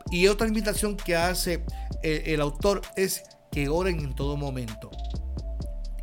Y 0.10 0.29
otra 0.29 0.48
invitación 0.48 0.98
que 0.98 1.15
hace 1.15 1.63
el, 2.01 2.24
el 2.25 2.41
autor 2.41 2.82
es 2.96 3.22
que 3.51 3.70
oren 3.70 4.00
en 4.00 4.15
todo 4.15 4.36
momento 4.36 4.89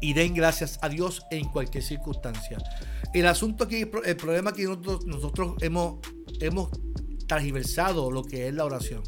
y 0.01 0.13
den 0.13 0.35
gracias 0.35 0.79
a 0.83 0.89
Dios 0.89 1.27
en 1.33 1.49
cualquier 1.49 1.83
circunstancia. 1.83 2.59
El 3.17 3.27
asunto 3.27 3.65
aquí, 3.65 3.87
el 4.05 4.17
problema 4.17 4.53
que 4.53 4.65
nosotros, 4.65 5.55
hemos, 5.63 6.01
hemos 6.39 6.69
transversado 7.27 8.11
lo 8.11 8.23
que 8.23 8.47
es 8.47 8.55
la 8.55 8.67
oración. 8.67 9.03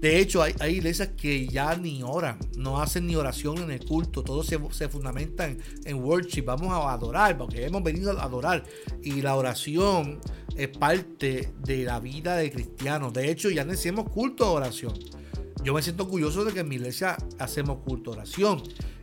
De 0.00 0.18
hecho, 0.18 0.42
hay, 0.42 0.54
iglesias 0.68 1.10
que 1.16 1.46
ya 1.46 1.76
ni 1.76 2.02
oran, 2.02 2.38
no 2.56 2.82
hacen 2.82 3.06
ni 3.06 3.14
oración 3.14 3.58
en 3.58 3.70
el 3.70 3.84
culto, 3.84 4.24
todo 4.24 4.42
se, 4.42 4.58
se 4.72 4.88
fundamenta 4.88 5.46
en, 5.46 5.62
en, 5.84 6.02
worship, 6.02 6.42
vamos 6.42 6.72
a 6.72 6.90
adorar, 6.90 7.38
porque 7.38 7.64
hemos 7.64 7.84
venido 7.84 8.18
a 8.18 8.24
adorar. 8.24 8.64
Y 9.00 9.22
la 9.22 9.36
oración 9.36 10.18
es 10.56 10.66
parte 10.66 11.52
de 11.60 11.84
la 11.84 12.00
vida 12.00 12.34
de 12.34 12.50
cristianos. 12.50 13.12
De 13.12 13.30
hecho, 13.30 13.48
ya 13.48 13.64
necesitamos 13.64 14.10
culto 14.10 14.46
de 14.46 14.50
oración. 14.50 14.94
Yo 15.62 15.72
me 15.72 15.82
siento 15.82 16.02
orgulloso 16.02 16.44
de 16.44 16.52
que 16.52 16.60
en 16.60 16.68
mi 16.68 16.76
iglesia 16.76 17.16
hacemos 17.38 17.78
culto 17.84 18.10
de 18.10 18.16
oración 18.16 18.60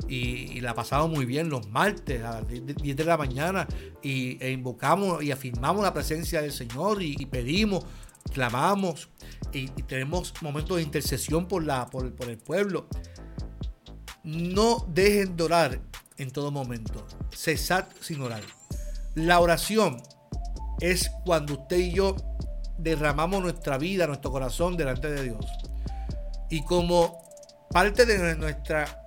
y, 0.08 0.62
la 0.62 0.74
pasamos 0.74 1.10
muy 1.10 1.26
bien 1.26 1.50
los 1.50 1.68
martes 1.70 2.24
a 2.24 2.42
las 2.42 2.48
10 2.48 2.96
de 2.96 3.06
la 3.06 3.18
mañana 3.18 3.68
y, 4.02 4.42
e 4.44 4.52
invocamos 4.52 5.24
y 5.24 5.32
afirmamos 5.32 5.84
la 5.84 5.94
presencia 5.94 6.42
del 6.42 6.52
Señor 6.52 7.02
y, 7.02 7.26
pedimos, 7.26 7.86
clamamos 8.34 9.10
y, 9.54 9.68
tenemos 9.84 10.34
momentos 10.42 10.78
de 10.78 10.84
intercesión 10.84 11.48
por, 11.48 11.64
la, 11.64 11.88
por, 11.88 12.14
por 12.16 12.30
el 12.30 12.38
pueblo. 12.38 12.88
No 14.24 14.86
dejen 14.90 15.38
de 15.38 15.44
orar 15.44 15.82
en 16.18 16.32
todo 16.32 16.52
momento. 16.52 17.06
Cesad 17.32 17.86
sin 18.02 18.22
orar. 18.22 18.42
La 19.16 19.40
oración 19.40 20.02
es 20.80 21.10
cuando 21.26 21.54
usted 21.54 21.78
y 21.78 21.94
yo 21.94 22.16
derramamos 22.78 23.42
nuestra 23.42 23.78
vida, 23.78 24.08
nuestro 24.08 24.32
corazón 24.32 24.78
delante 24.78 25.10
de 25.10 25.24
Dios. 25.24 25.46
Y 26.50 26.64
como 26.64 27.24
parte 27.72 28.06
de 28.06 28.36
nuestra 28.36 29.07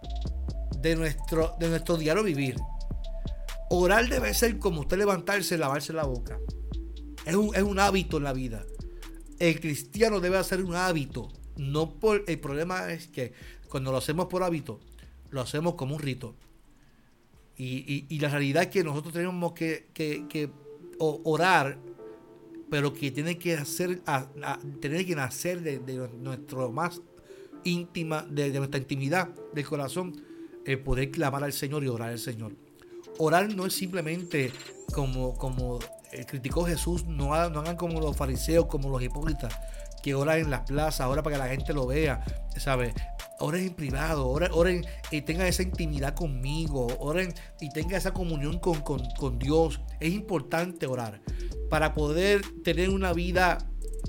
de 0.80 0.96
nuestro, 0.96 1.54
de 1.58 1.68
nuestro 1.68 1.96
diario 1.96 2.22
vivir. 2.22 2.56
Orar 3.70 4.08
debe 4.08 4.34
ser 4.34 4.58
como 4.58 4.80
usted 4.80 4.99
levantarse 4.99 5.54
y 5.54 5.58
lavarse 5.58 5.92
la 5.92 6.04
boca. 6.04 6.38
Es 7.25 7.34
un, 7.34 7.54
es 7.54 7.62
un 7.62 7.78
hábito 7.78 8.16
en 8.16 8.25
la 8.25 8.32
vida. 8.32 8.64
El 9.38 9.60
cristiano 9.60 10.20
debe 10.20 10.38
hacer 10.38 10.62
un 10.64 10.75
hábito. 10.75 11.28
No 11.56 11.90
por, 11.94 12.25
el 12.26 12.40
problema 12.40 12.92
es 12.92 13.06
que 13.08 13.32
cuando 13.68 13.92
lo 13.92 13.99
hacemos 13.99 14.26
por 14.26 14.42
hábito, 14.42 14.80
lo 15.30 15.40
hacemos 15.40 15.75
como 15.75 15.94
un 15.94 16.02
rito. 16.02 16.34
Y, 17.56 18.18
la 18.18 18.30
realidad 18.30 18.62
es 18.62 18.68
que 18.70 18.82
nosotros 18.82 19.12
tenemos 19.12 19.52
que, 19.52 20.50
orar, 20.99 21.78
pero 22.70 22.94
que 22.94 23.10
tiene 23.10 23.37
que 23.37 23.54
hacer, 23.54 24.00
tener 24.80 25.04
que 25.04 25.14
nacer 25.14 25.60
de, 25.60 26.08
nuestro 26.18 26.72
más 26.72 27.02
íntima, 27.64 28.22
de, 28.22 28.50
de 28.50 28.58
nuestra 28.58 28.80
intimidad 28.80 29.28
del 29.52 29.66
corazón 29.66 30.29
poder 30.78 31.10
clamar 31.10 31.44
al 31.44 31.52
Señor 31.52 31.84
y 31.84 31.88
orar 31.88 32.10
al 32.10 32.18
Señor. 32.18 32.52
Orar 33.18 33.54
no 33.54 33.66
es 33.66 33.74
simplemente 33.74 34.52
como, 34.92 35.34
como 35.34 35.78
eh, 36.12 36.24
criticó 36.26 36.64
Jesús, 36.64 37.04
no, 37.06 37.34
hagan 37.34 37.76
como 37.76 38.00
los 38.00 38.16
fariseos, 38.16 38.66
como 38.66 38.88
los 38.88 39.02
hipócritas, 39.02 39.54
que 40.02 40.14
oran 40.14 40.38
en 40.38 40.50
las 40.50 40.62
plazas, 40.62 41.02
ahora 41.02 41.22
para 41.22 41.36
que 41.36 41.42
la 41.42 41.48
gente 41.48 41.72
lo 41.72 41.86
vea, 41.86 42.24
¿sabes? 42.56 42.94
Oren 43.38 43.68
en 43.68 43.74
privado, 43.74 44.28
oren, 44.28 44.84
y 45.10 45.22
tengan 45.22 45.46
esa 45.46 45.62
intimidad 45.62 46.14
conmigo, 46.14 46.88
oren 46.98 47.32
y 47.60 47.70
tengan 47.70 47.94
esa 47.94 48.12
comunión 48.12 48.58
con, 48.58 48.80
con 48.80 49.38
Dios. 49.38 49.80
Es 49.98 50.12
importante 50.12 50.86
orar 50.86 51.22
para 51.70 51.94
poder 51.94 52.42
tener 52.62 52.90
una 52.90 53.12
vida 53.12 53.58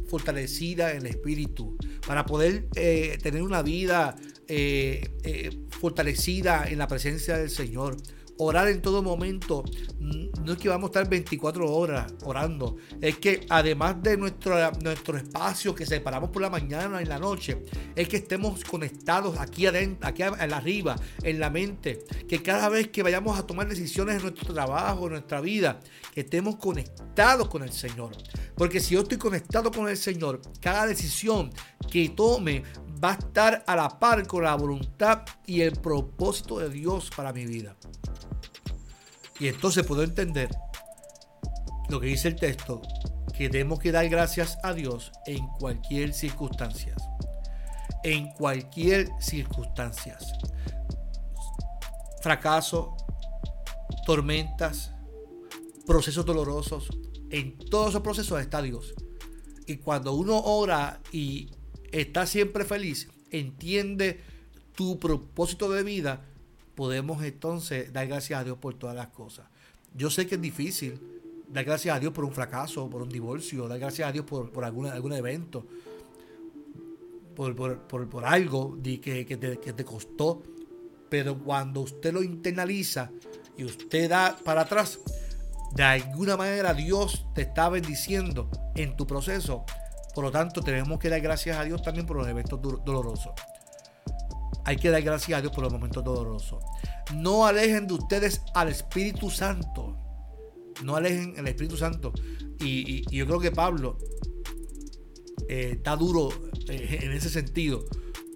fortalecida 0.09 0.91
en 0.91 0.97
el 0.97 1.07
espíritu, 1.07 1.77
para 2.05 2.25
poder 2.25 2.67
eh, 2.75 3.17
tener 3.21 3.43
una 3.43 3.61
vida 3.61 4.15
eh, 4.53 5.17
eh, 5.23 5.49
fortalecida 5.69 6.65
en 6.67 6.77
la 6.77 6.85
presencia 6.85 7.37
del 7.37 7.49
Señor. 7.49 7.95
Orar 8.37 8.67
en 8.67 8.81
todo 8.81 9.01
momento, 9.01 9.63
mm, 9.97 10.43
no 10.43 10.51
es 10.51 10.57
que 10.57 10.67
vamos 10.67 10.89
a 10.89 10.91
estar 10.91 11.09
24 11.09 11.73
horas 11.73 12.13
orando, 12.25 12.75
es 12.99 13.17
que 13.19 13.45
además 13.47 14.03
de 14.03 14.17
nuestro, 14.17 14.71
nuestro 14.83 15.15
espacio 15.15 15.73
que 15.73 15.85
separamos 15.85 16.31
por 16.31 16.41
la 16.41 16.49
mañana 16.49 17.01
y 17.01 17.05
la 17.05 17.17
noche, 17.17 17.63
es 17.95 18.09
que 18.09 18.17
estemos 18.17 18.61
conectados 18.65 19.39
aquí 19.39 19.67
adentro, 19.67 20.05
aquí 20.05 20.21
arriba, 20.23 20.97
en 21.23 21.39
la 21.39 21.49
mente, 21.49 22.03
que 22.27 22.43
cada 22.43 22.67
vez 22.67 22.89
que 22.89 23.03
vayamos 23.03 23.39
a 23.39 23.47
tomar 23.47 23.69
decisiones 23.69 24.17
en 24.17 24.23
nuestro 24.23 24.53
trabajo, 24.53 25.05
en 25.05 25.13
nuestra 25.13 25.39
vida, 25.39 25.79
que 26.13 26.21
estemos 26.21 26.57
conectados 26.57 27.47
con 27.47 27.63
el 27.63 27.71
Señor. 27.71 28.17
Porque 28.55 28.81
si 28.81 28.95
yo 28.95 29.01
estoy 29.03 29.17
conectado 29.17 29.71
con 29.71 29.87
el 29.87 29.95
Señor, 29.95 30.41
cada 30.59 30.87
decisión 30.87 31.51
que 31.89 32.09
tome 32.09 32.63
va 33.03 33.11
a 33.11 33.13
estar 33.13 33.63
a 33.65 33.75
la 33.75 33.99
par 33.99 34.27
con 34.27 34.43
la 34.43 34.55
voluntad 34.55 35.23
y 35.45 35.61
el 35.61 35.73
propósito 35.73 36.59
de 36.59 36.69
Dios 36.69 37.09
para 37.15 37.33
mi 37.33 37.45
vida. 37.45 37.75
Y 39.39 39.47
entonces 39.47 39.85
puedo 39.85 40.03
entender 40.03 40.49
lo 41.89 41.99
que 41.99 42.07
dice 42.07 42.27
el 42.27 42.35
texto, 42.35 42.81
que 43.35 43.49
tenemos 43.49 43.79
que 43.79 43.91
dar 43.91 44.07
gracias 44.07 44.57
a 44.63 44.73
Dios 44.73 45.11
en 45.25 45.47
cualquier 45.59 46.13
circunstancia. 46.13 46.95
En 48.03 48.31
cualquier 48.33 49.09
circunstancia. 49.19 50.17
Fracaso, 52.21 52.95
tormentas, 54.05 54.93
procesos 55.87 56.25
dolorosos. 56.25 56.89
En 57.31 57.57
todos 57.57 57.89
esos 57.89 58.01
procesos 58.01 58.41
está 58.41 58.61
Dios. 58.61 58.93
Y 59.65 59.77
cuando 59.77 60.13
uno 60.13 60.39
ora 60.39 61.01
y 61.11 61.51
está 61.91 62.25
siempre 62.25 62.65
feliz, 62.65 63.09
entiende 63.31 64.19
tu 64.75 64.99
propósito 64.99 65.69
de 65.71 65.83
vida, 65.83 66.25
podemos 66.75 67.23
entonces 67.23 67.91
dar 67.93 68.07
gracias 68.07 68.39
a 68.39 68.43
Dios 68.43 68.57
por 68.57 68.73
todas 68.73 68.95
las 68.95 69.07
cosas. 69.07 69.47
Yo 69.93 70.09
sé 70.09 70.25
que 70.27 70.35
es 70.35 70.41
difícil 70.41 70.99
dar 71.51 71.65
gracias 71.65 71.95
a 71.95 71.99
Dios 71.99 72.13
por 72.13 72.23
un 72.23 72.31
fracaso, 72.31 72.89
por 72.89 73.01
un 73.01 73.09
divorcio, 73.09 73.67
dar 73.67 73.79
gracias 73.79 74.07
a 74.07 74.11
Dios 74.11 74.25
por, 74.25 74.51
por 74.51 74.63
alguna, 74.63 74.93
algún 74.93 75.13
evento, 75.13 75.65
por, 77.35 77.55
por, 77.55 78.25
algo 78.25 78.77
que, 78.81 79.25
que, 79.25 79.37
te, 79.37 79.57
que 79.57 79.73
te 79.73 79.85
costó. 79.85 80.41
Pero 81.09 81.37
cuando 81.37 81.81
usted 81.81 82.13
lo 82.13 82.23
internaliza 82.23 83.11
y 83.57 83.65
usted 83.65 84.09
da 84.09 84.37
para 84.43 84.61
atrás, 84.61 84.99
de 85.75 85.83
alguna 85.83 86.37
manera 86.37 86.73
Dios 86.73 87.25
te 87.35 87.41
está 87.41 87.67
bendiciendo 87.69 88.49
en 88.75 88.95
tu 88.95 89.05
proceso. 89.05 89.65
Por 90.13 90.23
lo 90.23 90.31
tanto, 90.31 90.61
tenemos 90.61 90.99
que 90.99 91.09
dar 91.09 91.21
gracias 91.21 91.57
a 91.57 91.63
Dios 91.63 91.81
también 91.81 92.05
por 92.05 92.17
los 92.17 92.27
eventos 92.27 92.59
dolorosos. 92.61 93.31
Hay 94.65 94.77
que 94.77 94.89
dar 94.89 95.01
gracias 95.01 95.37
a 95.37 95.41
Dios 95.41 95.53
por 95.53 95.63
los 95.63 95.73
momentos 95.73 96.03
dolorosos. 96.03 96.63
No 97.15 97.45
alejen 97.45 97.87
de 97.87 97.93
ustedes 97.95 98.41
al 98.53 98.69
Espíritu 98.69 99.29
Santo. 99.29 99.97
No 100.83 100.95
alejen 100.95 101.33
el 101.37 101.47
Espíritu 101.47 101.77
Santo. 101.77 102.13
Y, 102.59 103.03
yo 103.15 103.25
creo 103.25 103.39
que 103.39 103.51
Pablo 103.51 103.97
eh, 105.47 105.71
está 105.73 105.95
duro 105.95 106.29
eh, 106.69 106.99
en 107.01 107.11
ese 107.11 107.29
sentido. 107.29 107.85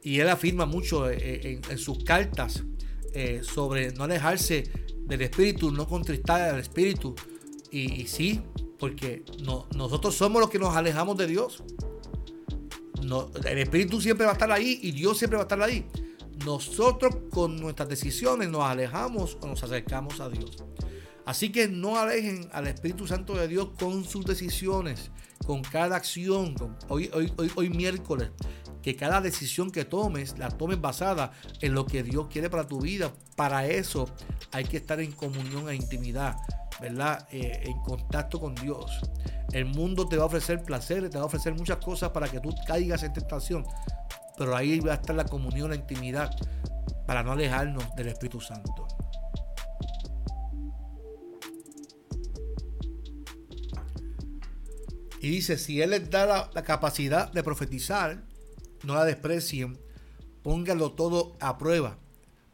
Y 0.03 0.20
él 0.20 0.29
afirma 0.29 0.65
mucho 0.65 1.10
eh, 1.10 1.62
en, 1.67 1.77
sus 1.77 2.03
cartas 2.03 2.63
sobre 3.44 3.94
no 3.94 4.03
alejarse 4.03 4.70
del 5.05 5.22
Espíritu, 5.22 5.72
no 5.72 5.88
contristar 5.88 6.41
al 6.41 6.60
Espíritu. 6.60 7.15
Y, 7.72 8.08
sí, 8.08 8.41
porque 8.79 9.24
no, 9.44 9.67
nosotros 9.75 10.15
somos 10.15 10.41
los 10.41 10.50
que 10.50 10.60
nos 10.60 10.75
alejamos 10.75 11.17
de 11.17 11.27
Dios. 11.27 11.63
No, 13.03 13.29
el 13.46 13.58
Espíritu 13.60 14.01
siempre 14.01 14.25
va 14.25 14.32
a 14.32 14.34
estar 14.34 14.51
ahí 14.51 14.79
y 14.82 14.91
Dios 14.91 15.17
siempre 15.17 15.38
va 15.38 15.44
a 15.44 15.46
estar 15.46 15.62
ahí. 15.62 15.86
Nosotros 16.46 17.15
con 17.29 17.58
nuestras 17.58 17.88
decisiones 17.88 18.50
nos 18.50 18.63
alejamos 18.63 19.38
o 19.41 19.48
nos 19.48 19.63
acercamos 19.63 20.20
a 20.20 20.29
Dios. 20.29 20.58
Así 21.25 21.51
que 21.51 21.67
no 21.67 21.98
alejen 21.98 22.50
al 22.51 22.67
Espíritu 22.67 23.08
Santo 23.08 23.34
de 23.34 23.48
Dios 23.48 23.70
con 23.79 24.03
sus 24.03 24.25
decisiones, 24.25 25.12
con 25.46 25.62
cada 25.63 25.96
acción. 25.96 26.55
hoy, 26.88 27.10
hoy, 27.13 27.34
hoy, 27.38 27.51
hoy 27.55 27.70
miércoles, 27.70 28.29
que 28.84 28.96
cada 28.96 29.20
decisión 29.22 29.72
que 29.72 29.86
tomes 29.86 30.38
la 30.38 30.50
tomes 30.50 30.79
basada 30.79 31.32
en 31.62 31.74
lo 31.74 31.88
que 31.88 32.03
Dios 32.03 32.27
quiere 32.27 32.51
para 32.51 32.67
tu 32.67 32.82
vida. 32.82 33.12
Para 33.36 33.65
eso 33.65 34.08
hay 34.51 34.65
que 34.65 34.77
estar 34.77 35.00
en 35.00 35.12
comunión 35.12 35.67
e 35.67 35.75
intimidad, 35.75 36.38
¿verdad? 36.79 37.27
Eh, 37.32 37.63
en 37.63 37.82
contacto 37.82 38.39
con 38.39 38.55
Dios. 38.55 39.01
El 39.51 39.65
mundo 39.65 40.08
te 40.08 40.17
va 40.17 40.24
a 40.24 40.25
ofrecer 40.27 40.63
placer, 40.63 41.10
te 41.10 41.17
va 41.17 41.24
a 41.24 41.27
ofrecer 41.27 41.53
muchas 41.53 41.77
cosas 41.77 42.10
para 42.10 42.27
que 42.27 42.39
tú 42.39 42.53
caigas 42.67 43.03
en 43.03 43.13
tentación 43.13 43.65
pero 44.38 44.55
ahí 44.55 44.79
va 44.79 44.91
a 44.91 44.96
estar 44.96 45.15
la 45.15 45.25
comunión, 45.25 45.70
la 45.70 45.75
intimidad, 45.75 46.32
para 47.05 47.24
no 47.24 47.32
alejarnos 47.32 47.96
del 47.96 48.08
Espíritu 48.08 48.41
Santo. 48.41 48.88
Y 55.22 55.29
dice, 55.29 55.58
si 55.58 55.82
Él 55.82 55.91
les 55.91 56.09
da 56.09 56.50
la, 56.53 56.64
capacidad 56.64 57.31
de 57.31 57.44
profetizar, 57.44 58.24
no 58.83 58.94
la 58.94 59.05
desprecien, 59.05 59.79
pónganlo 60.44 60.92
todo 60.92 61.35
a 61.40 61.57
prueba, 61.57 61.98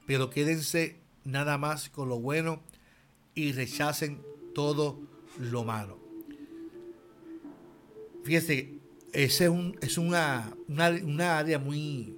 pero 0.08 0.30
quédense 0.30 1.02
nada 1.24 1.58
más 1.58 1.90
con 1.90 2.08
lo 2.08 2.20
bueno 2.20 2.62
y 3.36 3.52
rechacen 3.52 4.22
todo 4.54 5.00
lo 5.40 5.64
malo. 5.64 6.00
Fíjese, 8.24 8.80
ese 9.14 9.46
es, 9.46 9.50
un, 9.50 9.78
es 9.82 9.98
una, 9.98 10.56
una, 10.68 11.38
área 11.38 11.58
muy, 11.58 12.16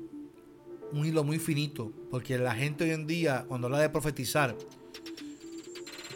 un 0.91 1.05
hilo 1.05 1.23
muy 1.23 1.39
finito, 1.39 1.91
porque 2.11 2.37
la 2.37 2.53
gente 2.53 2.83
hoy 2.83 2.91
en 2.91 3.07
día, 3.07 3.45
cuando 3.47 3.67
habla 3.67 3.79
de 3.79 3.89
profetizar, 3.89 4.55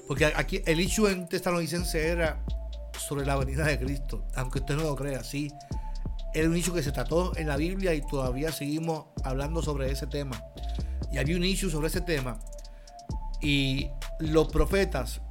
porque 0.07 0.25
aquí 0.25 0.61
el 0.65 0.79
hecho 0.79 1.09
en 1.09 1.27
Tesalonicense 1.27 2.07
era 2.07 2.43
sobre 2.97 3.25
la 3.25 3.37
venida 3.37 3.65
de 3.65 3.79
Cristo, 3.79 4.25
aunque 4.35 4.59
usted 4.59 4.75
no 4.75 4.83
lo 4.83 4.95
crea, 4.95 5.23
sí, 5.23 5.51
era 6.33 6.49
un 6.49 6.55
hecho 6.55 6.73
que 6.73 6.83
se 6.83 6.91
trató 6.91 7.35
en 7.35 7.47
la 7.47 7.57
Biblia 7.57 7.93
y 7.93 8.01
todavía 8.01 8.51
seguimos 8.51 9.05
hablando 9.23 9.61
sobre 9.61 9.91
ese 9.91 10.05
tema. 10.07 10.43
Y 11.11 11.17
había 11.17 11.35
un 11.35 11.43
issue 11.43 11.69
sobre 11.69 11.87
ese 11.87 12.01
tema. 12.01 12.37
Y 13.41 13.89
los 14.19 14.47
profetas, 14.49 15.21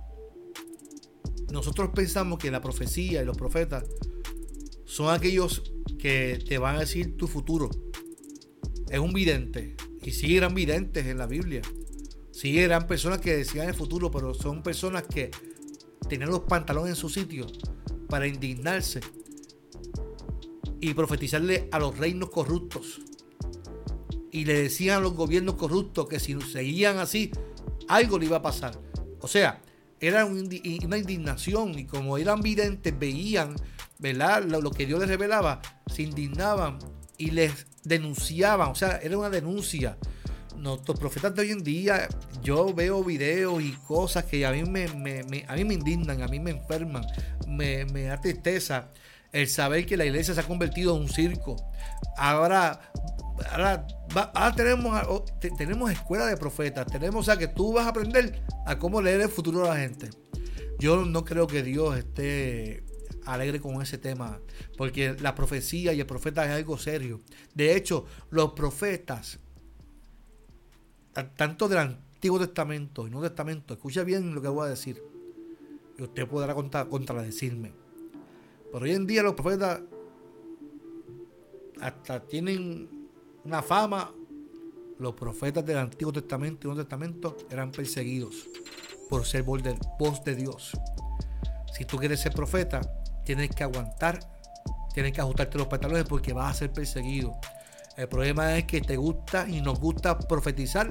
nosotros 1.51 1.91
pensamos 1.95 2.39
que 2.39 2.51
la 2.51 2.61
profecía 2.61 3.23
y 3.23 3.25
los 3.25 3.37
profetas 3.37 3.85
son 4.85 5.13
aquellos 5.13 5.73
que 5.99 6.43
te 6.47 6.59
van 6.59 6.77
a 6.77 6.81
decir 6.81 7.17
tu 7.17 7.27
futuro. 7.27 7.71
Es 8.89 8.99
un 8.99 9.13
vidente. 9.13 9.77
Y 10.03 10.13
sí 10.13 10.37
eran 10.37 10.55
videntes 10.55 11.07
en 11.07 11.19
la 11.19 11.27
Biblia. 11.27 11.63
Sí 12.31 12.59
eran 12.61 12.87
personas 12.87 13.21
que 13.21 13.37
decían 13.37 13.69
el 13.69 13.75
futuro, 13.75 14.11
pero 14.11 14.35
son 14.35 14.63
personas 14.63 15.05
que 15.05 15.31
tenían 16.09 16.31
los 16.31 16.41
pantalones 16.41 16.91
en 16.91 16.97
su 16.97 17.09
sitio 17.09 17.47
para 18.09 18.27
indignarse 18.27 19.01
y 20.81 20.95
profetizarle 20.95 21.69
a 21.73 21.79
los 21.79 21.99
reinos 21.99 22.31
corruptos. 22.31 23.01
Y 24.31 24.45
le 24.45 24.63
decían 24.63 24.99
a 24.99 25.01
los 25.01 25.15
gobiernos 25.15 25.55
corruptos 25.55 26.07
que 26.09 26.21
si 26.21 26.39
seguían 26.41 26.99
así, 26.99 27.31
algo 27.89 28.19
le 28.19 28.27
iba 28.27 28.39
a 28.39 28.43
pasar. 28.43 28.79
O 29.21 29.29
sea, 29.29 29.61
era 30.01 30.25
una 30.27 30.99
indignación 30.99 31.79
y 31.79 31.87
como 31.87 32.19
eran 32.19 32.41
videntes, 32.41 32.97
veían 32.99 33.57
¿verdad? 33.99 34.45
Lo, 34.45 34.71
que 34.71 34.87
Dios 34.87 35.01
les 35.01 35.09
revelaba, 35.09 35.61
se 35.87 36.03
indignaban 36.03 36.79
y 37.17 37.31
les 37.31 37.67
denunciaban, 37.85 38.71
o 38.71 38.75
sea, 38.75 38.99
era 39.03 39.17
una 39.17 39.31
denuncia. 39.31 39.97
Nuestros 40.57 40.99
profetas 40.99 41.35
de 41.35 41.43
hoy 41.43 41.51
en 41.51 41.63
día, 41.63 42.09
yo 42.43 42.73
veo 42.73 43.05
videos 43.05 43.63
y 43.63 43.73
cosas 43.87 44.25
que 44.25 44.47
a 44.47 44.53
mí 44.53 44.65
me, 44.65 44.87
a 45.47 45.55
mí 45.55 45.65
me 45.65 45.75
indignan, 45.75 46.23
a 46.23 46.29
mí 46.29 46.41
me 46.41 46.53
enferman, 46.53 47.05
me, 47.47 47.85
da 47.85 48.21
tristeza 48.21 48.91
el 49.33 49.49
saber 49.49 49.85
que 49.85 49.99
la 49.99 50.07
iglesia 50.07 50.35
se 50.35 50.41
ha 50.41 50.45
convertido 50.45 50.97
en 50.97 51.03
un 51.03 51.09
circo. 51.09 51.57
Ahora, 52.17 52.81
ahora, 53.51 53.87
tenemos, 54.55 55.25
tenemos 55.57 55.91
escuela 55.91 56.27
de 56.27 56.37
profetas, 56.37 56.87
tenemos, 56.87 57.29
o 57.29 57.39
que 57.39 57.49
tú 57.49 57.73
vas 57.73 57.87
a 57.87 57.91
aprender 57.91 58.43
a 58.67 58.79
cómo 58.79 59.03
leer 59.03 59.21
el 59.23 59.29
futuro 59.29 59.61
de 59.61 59.69
la 59.69 59.77
gente. 59.77 60.11
Yo 60.79 61.05
no 61.05 61.25
creo 61.25 61.47
que 61.47 61.63
Dios 61.63 61.97
esté 61.97 62.85
alegre 63.25 63.61
con 63.61 63.81
ese 63.83 63.99
tema, 63.99 64.41
porque 64.77 65.17
la 65.21 65.35
profecía 65.35 65.93
y 65.93 66.01
el 66.01 66.07
profeta 66.07 66.45
es 66.45 66.53
algo 66.53 66.79
serio. 66.79 67.21
De 67.55 67.77
hecho, 67.77 68.07
los 68.31 68.53
profetas, 68.53 69.39
tanto 71.37 71.69
del 71.69 71.79
Antiguo 71.79 72.39
Testamento 72.39 73.07
y 73.07 73.11
Nuevo 73.11 73.27
Testamento, 73.27 73.75
escucha 73.75 74.05
bien 74.05 74.35
lo 74.35 74.41
que 74.41 74.49
voy 74.49 74.67
a 74.67 74.71
decir, 74.71 75.03
y 75.99 76.03
usted 76.03 76.29
podrá 76.29 76.55
contradecirme. 76.55 77.73
Pero 78.73 78.85
hoy 78.85 78.93
en 78.93 79.07
día 79.07 79.23
los 79.23 79.35
profetas 79.35 79.81
hasta 81.81 82.21
tienen 82.21 82.96
una 83.47 83.63
fama. 83.63 84.13
Los 84.99 85.15
profetas 85.15 85.65
del 85.65 85.79
Antiguo 85.79 86.13
Testamento 86.13 86.67
y 86.67 86.69
Nuevo 86.69 86.83
Testamento 86.83 87.37
eran 87.51 87.71
perseguidos 87.71 88.49
por 89.09 89.25
ser 89.25 89.45
voz 89.45 90.25
de 90.25 90.35
Dios. 90.35 90.73
Si 91.73 91.85
tú 91.85 91.97
quieres 91.97 92.21
ser 92.21 92.33
profeta, 92.33 92.81
tienes 93.25 93.51
que 93.51 93.63
aguantar, 93.63 94.19
tienes 94.93 95.13
que 95.13 95.21
ajustarte 95.21 95.59
los 95.59 95.69
pantalones 95.69 96.05
porque 96.09 96.33
vas 96.33 96.51
a 96.51 96.59
ser 96.59 96.73
perseguido. 96.73 97.39
El 97.97 98.09
problema 98.09 98.57
es 98.57 98.65
que 98.65 98.81
te 98.81 98.97
gusta 98.97 99.49
y 99.49 99.61
nos 99.61 99.79
gusta 99.79 100.19
profetizar 100.19 100.89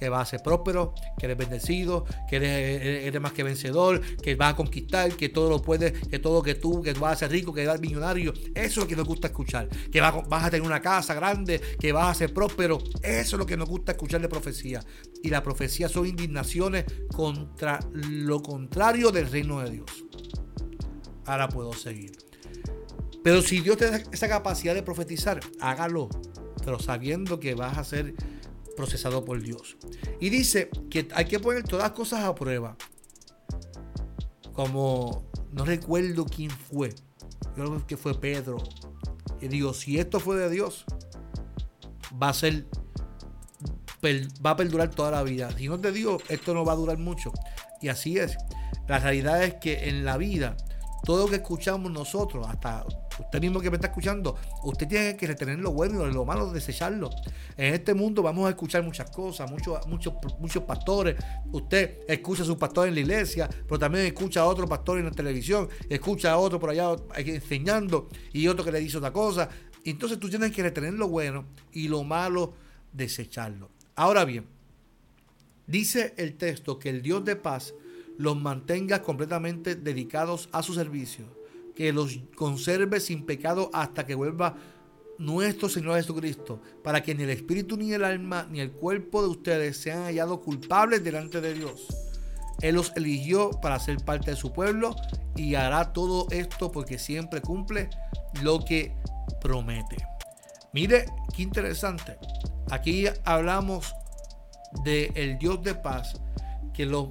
que 0.00 0.08
vas 0.08 0.22
a 0.22 0.30
ser 0.30 0.42
próspero, 0.42 0.94
que 1.18 1.26
eres 1.26 1.36
bendecido, 1.36 2.04
que 2.28 2.36
eres, 2.36 3.20
más 3.20 3.32
que 3.32 3.44
vencedor, 3.44 4.00
que 4.16 4.34
vas 4.34 4.54
a 4.54 4.56
conquistar, 4.56 5.12
que 5.12 5.28
todo 5.28 5.48
lo 5.50 5.62
puedes, 5.62 5.92
que 6.08 6.18
todo 6.18 6.42
que 6.42 6.56
tú, 6.56 6.82
que 6.82 6.92
vas 6.94 7.12
a 7.12 7.16
ser 7.16 7.30
rico, 7.30 7.52
que 7.52 7.64
vas 7.66 7.74
a 7.74 7.78
ser 7.78 7.86
millonario. 7.86 8.32
Eso 8.32 8.56
es 8.56 8.76
lo 8.78 8.86
que 8.86 8.96
nos 8.96 9.06
gusta 9.06 9.28
escuchar. 9.28 9.68
Que 9.92 10.00
vas, 10.00 10.26
vas, 10.28 10.44
a 10.44 10.50
tener 10.50 10.66
una 10.66 10.80
casa 10.80 11.14
grande, 11.14 11.60
que 11.78 11.92
vas 11.92 12.10
a 12.10 12.14
ser 12.14 12.34
próspero. 12.34 12.78
Eso 13.02 13.36
es 13.36 13.38
lo 13.38 13.46
que 13.46 13.56
nos 13.56 13.68
gusta 13.68 13.92
escuchar 13.92 14.20
de 14.20 14.28
profecía. 14.28 14.82
Y 15.22 15.28
la 15.28 15.42
profecía 15.42 15.88
son 15.88 16.06
indignaciones 16.06 16.86
contra 17.14 17.78
lo 17.92 18.42
contrario 18.42 19.10
del 19.10 19.30
reino 19.30 19.60
de 19.60 19.70
Dios 19.70 20.04
ahora 21.30 21.48
puedo 21.48 21.72
seguir. 21.72 22.12
Pero 23.22 23.42
si 23.42 23.60
Dios 23.60 23.76
te 23.76 23.90
da 23.90 24.02
esa 24.12 24.28
capacidad 24.28 24.74
de 24.74 24.82
profetizar, 24.82 25.40
hágalo, 25.60 26.08
pero 26.64 26.78
sabiendo 26.78 27.38
que 27.38 27.54
vas 27.54 27.78
a 27.78 27.84
ser 27.84 28.14
procesado 28.80 29.26
por 29.26 29.42
Dios. 29.42 29.76
Y 30.20 30.30
dice 30.30 30.70
que 30.88 31.06
hay 31.14 31.26
que 31.26 31.38
poner 31.38 31.64
todas 31.64 31.84
las 31.84 31.92
cosas 31.92 32.24
a 32.24 32.34
prueba. 32.34 32.76
como 34.54 35.28
no 35.52 35.64
recuerdo 35.64 36.24
quién 36.24 36.50
fue, 36.50 36.94
yo 37.56 37.64
creo 37.64 37.86
que 37.86 37.96
fue 37.96 38.18
Pedro, 38.18 38.58
y 39.40 39.48
digo, 39.48 39.74
si 39.74 39.98
esto 39.98 40.18
fue 40.18 40.36
de 40.36 40.48
Dios, 40.48 40.84
va 42.22 42.30
a 42.30 42.32
ser, 42.32 42.66
va 44.04 44.50
a 44.50 44.56
perdurar 44.56 44.90
toda 44.90 45.10
la 45.10 45.22
vida. 45.22 45.50
Si 45.56 45.66
no 45.68 45.74
es 45.74 45.82
de 45.82 45.92
Dios, 45.92 46.22
esto 46.28 46.54
no 46.54 46.64
va 46.64 46.72
a 46.72 46.76
durar 46.76 46.98
mucho. 46.98 47.32
Y 47.82 47.88
así 47.88 48.18
es. 48.18 48.36
La 48.88 48.98
realidad 48.98 49.42
es 49.42 49.54
que 49.54 49.88
en 49.88 50.04
la 50.04 50.16
vida, 50.16 50.56
todo 51.04 51.24
lo 51.24 51.30
que 51.30 51.36
escuchamos 51.36 51.90
nosotros, 51.90 52.46
hasta 52.48 52.84
usted 53.18 53.40
mismo 53.40 53.60
que 53.60 53.70
me 53.70 53.76
está 53.76 53.88
escuchando, 53.88 54.36
usted 54.64 54.88
tiene 54.88 55.16
que 55.16 55.26
retener 55.26 55.58
lo 55.58 55.72
bueno 55.72 56.06
y 56.06 56.12
lo 56.12 56.24
malo, 56.24 56.52
desecharlo. 56.52 57.10
En 57.56 57.74
este 57.74 57.94
mundo 57.94 58.22
vamos 58.22 58.46
a 58.46 58.50
escuchar 58.50 58.82
muchas 58.82 59.10
cosas, 59.10 59.50
muchos, 59.50 59.86
muchos, 59.86 60.14
muchos 60.38 60.62
pastores. 60.64 61.16
Usted 61.52 61.98
escucha 62.08 62.42
a 62.42 62.46
su 62.46 62.58
pastor 62.58 62.88
en 62.88 62.94
la 62.94 63.00
iglesia, 63.00 63.48
pero 63.66 63.78
también 63.78 64.06
escucha 64.06 64.40
a 64.40 64.46
otro 64.46 64.66
pastor 64.66 64.98
en 64.98 65.06
la 65.06 65.10
televisión, 65.10 65.68
escucha 65.88 66.32
a 66.32 66.38
otro 66.38 66.60
por 66.60 66.70
allá 66.70 66.96
enseñando 67.16 68.08
y 68.32 68.48
otro 68.48 68.64
que 68.64 68.72
le 68.72 68.80
dice 68.80 68.98
otra 68.98 69.12
cosa. 69.12 69.48
Entonces 69.84 70.18
tú 70.18 70.28
tienes 70.28 70.52
que 70.52 70.62
retener 70.62 70.94
lo 70.94 71.08
bueno 71.08 71.46
y 71.72 71.88
lo 71.88 72.04
malo, 72.04 72.54
desecharlo. 72.92 73.70
Ahora 73.94 74.24
bien, 74.24 74.46
dice 75.66 76.14
el 76.16 76.36
texto 76.36 76.78
que 76.78 76.90
el 76.90 77.02
Dios 77.02 77.24
de 77.24 77.36
paz 77.36 77.74
los 78.20 78.38
mantenga 78.38 79.00
completamente 79.00 79.76
dedicados 79.76 80.50
a 80.52 80.62
su 80.62 80.74
servicio, 80.74 81.24
que 81.74 81.90
los 81.90 82.20
conserve 82.36 83.00
sin 83.00 83.24
pecado 83.24 83.70
hasta 83.72 84.04
que 84.04 84.14
vuelva 84.14 84.56
nuestro 85.16 85.70
Señor 85.70 85.96
Jesucristo, 85.96 86.60
para 86.84 87.02
que 87.02 87.14
ni 87.14 87.22
el 87.22 87.30
espíritu, 87.30 87.78
ni 87.78 87.94
el 87.94 88.04
alma, 88.04 88.46
ni 88.50 88.60
el 88.60 88.72
cuerpo 88.72 89.22
de 89.22 89.28
ustedes 89.28 89.78
sean 89.78 90.02
hallados 90.02 90.40
culpables 90.40 91.02
delante 91.02 91.40
de 91.40 91.54
Dios. 91.54 91.86
Él 92.60 92.74
los 92.74 92.92
eligió 92.94 93.52
para 93.62 93.80
ser 93.80 93.96
parte 94.04 94.32
de 94.32 94.36
su 94.36 94.52
pueblo 94.52 94.94
y 95.34 95.54
hará 95.54 95.94
todo 95.94 96.26
esto 96.30 96.70
porque 96.70 96.98
siempre 96.98 97.40
cumple 97.40 97.88
lo 98.42 98.62
que 98.62 98.94
promete. 99.40 99.96
Mire 100.74 101.06
qué 101.34 101.40
interesante. 101.40 102.18
Aquí 102.70 103.06
hablamos 103.24 103.94
del 104.84 105.10
el 105.14 105.38
Dios 105.38 105.62
de 105.62 105.74
paz 105.74 106.20
que 106.74 106.86
los, 106.86 107.08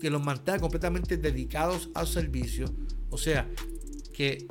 que 0.00 0.10
los 0.10 0.22
mantenga 0.22 0.60
completamente 0.60 1.16
dedicados 1.16 1.90
al 1.94 2.06
servicio. 2.06 2.66
O 3.10 3.18
sea, 3.18 3.48
que, 4.12 4.46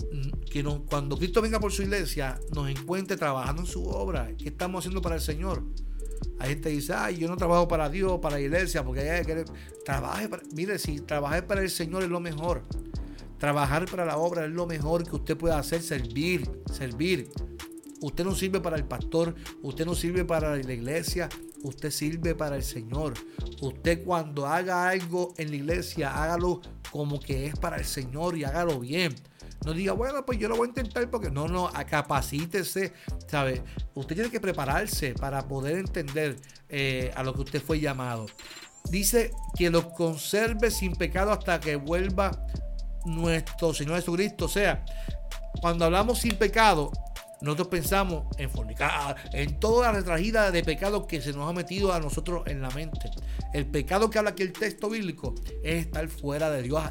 que 0.52 0.64
cuando 0.88 1.18
Cristo 1.18 1.42
venga 1.42 1.60
por 1.60 1.72
su 1.72 1.82
iglesia, 1.82 2.40
nos 2.54 2.70
encuentre 2.70 3.18
trabajando 3.18 3.64
en 3.64 3.68
su 3.68 3.84
obra. 3.84 4.32
¿Qué 4.38 4.50
estamos 4.50 4.80
haciendo 4.80 5.02
para 5.02 5.16
el 5.16 5.22
Señor? 5.22 5.64
Hay 6.40 6.50
gente 6.50 6.70
que 6.70 6.76
dice, 6.76 6.94
ay, 6.94 7.18
yo 7.18 7.28
no 7.28 7.38
trabajo 7.38 7.68
para 7.68 7.90
Dios, 7.90 8.20
para 8.22 8.36
la 8.36 8.42
iglesia, 8.42 8.84
porque 8.84 9.10
hay 9.10 9.26
que 9.26 9.46
trabaje 9.84 10.30
para, 10.30 10.44
mire, 10.54 10.78
si 10.78 11.00
trabajar 11.00 11.48
para 11.48 11.62
el 11.62 11.70
Señor 11.70 12.04
es 12.04 12.10
lo 12.10 12.20
mejor. 12.20 12.64
Trabajar 13.40 13.86
para 13.90 14.06
la 14.06 14.18
obra 14.18 14.46
es 14.46 14.52
lo 14.52 14.66
mejor 14.66 15.04
que 15.04 15.16
usted 15.16 15.38
puede 15.38 15.56
hacer, 15.56 15.82
servir, 15.82 16.50
servir. 16.72 17.30
Usted 18.02 18.26
no 18.26 18.36
sirve 18.36 18.60
para 18.60 18.76
el 18.78 18.86
pastor, 18.86 19.36
usted 19.62 19.86
no 19.86 19.96
sirve 19.96 20.26
para 20.26 20.56
la 20.56 20.74
iglesia, 20.74 21.30
usted 21.64 21.92
sirve 21.92 22.36
para 22.36 22.56
el 22.56 22.64
Señor. 22.64 23.14
Usted 23.62 24.04
cuando 24.04 24.46
haga 24.46 24.90
algo 24.90 25.34
en 25.38 25.50
la 25.50 25.56
iglesia, 25.56 26.24
hágalo 26.24 26.62
como 26.92 27.20
que 27.20 27.48
es 27.48 27.58
para 27.58 27.78
el 27.78 27.86
Señor 27.86 28.38
y 28.38 28.44
hágalo 28.44 28.80
bien. 28.80 29.16
No 29.66 29.74
diga, 29.74 29.94
bueno, 29.94 30.24
pues 30.26 30.38
yo 30.38 30.48
lo 30.48 30.58
voy 30.58 30.68
a 30.68 30.70
intentar 30.70 31.10
porque 31.10 31.32
no, 31.32 31.48
no, 31.48 31.72
capacítese, 31.90 32.94
¿sabe? 33.28 33.64
Usted 33.96 34.16
tiene 34.16 34.30
que 34.30 34.40
prepararse 34.40 35.14
para 35.16 35.48
poder 35.48 35.78
entender 35.78 36.38
eh, 36.70 37.12
a 37.16 37.24
lo 37.24 37.34
que 37.34 37.42
usted 37.42 37.62
fue 37.62 37.80
llamado. 37.80 38.28
Dice 38.90 39.32
que 39.58 39.72
lo 39.72 39.90
conserve 39.92 40.70
sin 40.70 40.94
pecado 40.94 41.32
hasta 41.32 41.60
que 41.60 41.78
vuelva 41.78 42.46
nuestro 43.06 43.74
Señor 43.74 43.96
Jesucristo. 43.96 44.46
O 44.46 44.50
sea, 44.50 44.86
cuando 45.62 45.86
hablamos 45.86 46.20
sin 46.20 46.38
pecado, 46.38 46.92
nosotros 47.42 47.68
pensamos 47.68 48.26
en 48.38 48.50
fornicar, 48.50 49.16
en 49.34 49.60
toda 49.60 49.92
la 49.92 50.00
retragida 50.00 50.52
de 50.52 50.64
pecado 50.64 51.08
que 51.08 51.22
se 51.22 51.34
nos 51.34 51.50
ha 51.50 51.54
metido 51.54 51.94
a 51.94 52.00
nosotros 52.00 52.44
en 52.48 52.62
la 52.62 52.70
mente. 52.72 53.12
El 53.54 53.66
pecado 53.66 54.10
que 54.10 54.18
habla 54.18 54.32
aquí 54.32 54.44
el 54.44 54.54
texto 54.54 54.90
bíblico 54.90 55.36
es 55.64 55.86
estar 55.86 56.08
fuera 56.08 56.50
de 56.50 56.64
Dios, 56.64 56.84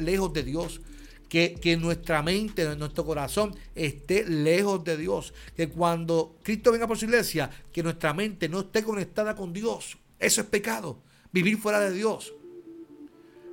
lejos 0.00 0.32
de 0.32 0.42
Dios. 0.42 0.80
Que, 1.28 1.54
que, 1.54 1.76
nuestra 1.76 2.22
mente, 2.22 2.76
nuestro 2.76 3.04
corazón 3.04 3.56
esté 3.74 4.24
lejos 4.24 4.84
de 4.84 4.96
Dios. 4.96 5.34
Que 5.56 5.68
cuando 5.68 6.36
Cristo 6.44 6.70
venga 6.70 6.86
por 6.86 6.96
su 6.96 7.06
iglesia, 7.06 7.50
que 7.72 7.82
nuestra 7.82 8.14
mente 8.14 8.48
no 8.48 8.60
esté 8.60 8.84
conectada 8.84 9.34
con 9.34 9.52
Dios. 9.52 9.98
Eso 10.20 10.42
es 10.42 10.46
pecado. 10.46 11.02
Vivir 11.32 11.58
fuera 11.58 11.80
de 11.80 11.90
Dios. 11.90 12.32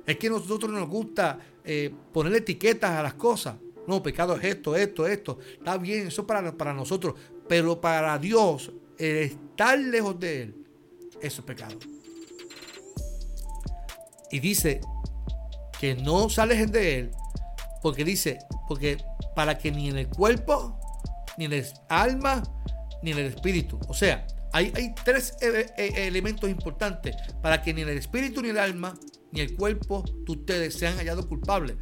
Es 0.06 0.16
que 0.16 0.28
a 0.28 0.30
nosotros 0.30 0.70
nos 0.70 0.88
gusta 0.88 1.40
eh, 1.64 1.92
poner 2.12 2.34
etiquetas 2.34 2.92
a 2.92 3.02
las 3.02 3.14
cosas. 3.14 3.56
No, 3.86 4.02
pecado 4.02 4.36
es 4.36 4.44
esto, 4.44 4.76
esto, 4.76 5.06
esto. 5.06 5.38
Está 5.58 5.76
bien, 5.76 6.08
eso 6.08 6.26
para, 6.26 6.56
para 6.56 6.72
nosotros. 6.72 7.14
Pero 7.48 7.80
para 7.80 8.18
Dios, 8.18 8.72
el 8.98 9.16
estar 9.16 9.78
lejos 9.78 10.18
de 10.20 10.42
Él, 10.42 10.54
eso 11.20 11.40
es 11.40 11.46
pecado. 11.46 11.78
Y 14.30 14.40
dice 14.40 14.80
que 15.78 15.94
no 15.94 16.30
se 16.30 16.40
alejen 16.40 16.70
de 16.70 16.98
Él, 16.98 17.10
porque 17.82 18.04
dice, 18.04 18.38
porque 18.68 18.98
para 19.34 19.58
que 19.58 19.70
ni 19.70 19.88
en 19.88 19.98
el 19.98 20.08
cuerpo, 20.08 20.78
ni 21.36 21.46
en 21.46 21.52
el 21.54 21.66
alma, 21.88 22.42
ni 23.02 23.10
en 23.10 23.18
el 23.18 23.26
espíritu. 23.26 23.78
O 23.88 23.94
sea, 23.94 24.26
hay, 24.52 24.72
hay 24.76 24.94
tres 25.04 25.34
e, 25.40 25.72
e, 25.76 26.06
elementos 26.06 26.48
importantes 26.48 27.16
para 27.42 27.60
que 27.62 27.74
ni 27.74 27.82
en 27.82 27.88
el 27.88 27.98
espíritu, 27.98 28.42
ni 28.42 28.50
el 28.50 28.58
alma, 28.58 28.94
ni 29.32 29.40
el 29.40 29.56
cuerpo 29.56 30.04
de 30.24 30.32
ustedes 30.32 30.74
sean 30.74 30.96
hallados 30.96 31.26
culpables 31.26 31.76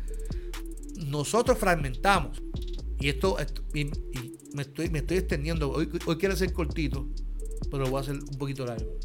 nosotros 1.07 1.59
fragmentamos, 1.59 2.43
y 2.99 3.09
esto, 3.09 3.37
me, 3.73 4.63
estoy, 4.63 4.91
me 4.91 4.99
estoy 4.99 5.19
extendiendo, 5.19 5.71
hoy, 5.71 5.89
hoy 6.07 6.17
quiero 6.17 6.37
ser 6.37 6.53
cortito, 6.53 7.09
pero 7.71 7.87
voy 7.87 7.99
a 7.99 8.01
hacer 8.01 8.15
un 8.15 8.39
poquito 8.39 8.67
largo. 8.67 8.99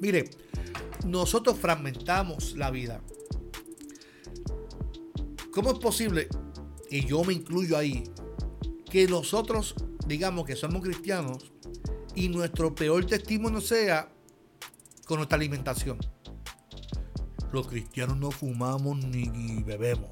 Mire, 0.00 0.30
nosotros 1.06 1.58
fragmentamos 1.58 2.56
la 2.56 2.70
vida. 2.70 3.02
¿Cómo 5.52 5.72
es 5.72 5.78
posible, 5.78 6.28
y 6.90 7.04
yo 7.04 7.22
me 7.24 7.32
incluyo 7.32 7.76
ahí, 7.76 8.04
que 8.90 9.06
nosotros 9.06 9.74
digamos 10.06 10.46
que 10.46 10.56
somos 10.56 10.82
cristianos 10.82 11.52
y 12.14 12.28
nuestro 12.28 12.74
peor 12.74 13.04
testimonio 13.06 13.60
sea 13.60 14.12
con 15.06 15.18
nuestra 15.18 15.36
alimentación? 15.36 15.98
Los 17.52 17.66
cristianos 17.66 18.16
no 18.16 18.30
fumamos 18.30 18.96
ni 19.04 19.62
bebemos, 19.62 20.10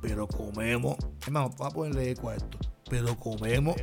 pero 0.00 0.26
comemos. 0.26 0.96
Hermano, 1.26 1.50
vamos 1.58 1.72
a 1.72 1.74
ponerle 1.74 2.10
eco 2.10 2.30
a 2.30 2.36
esto. 2.36 2.58
Pero 2.88 3.18
comemos. 3.18 3.76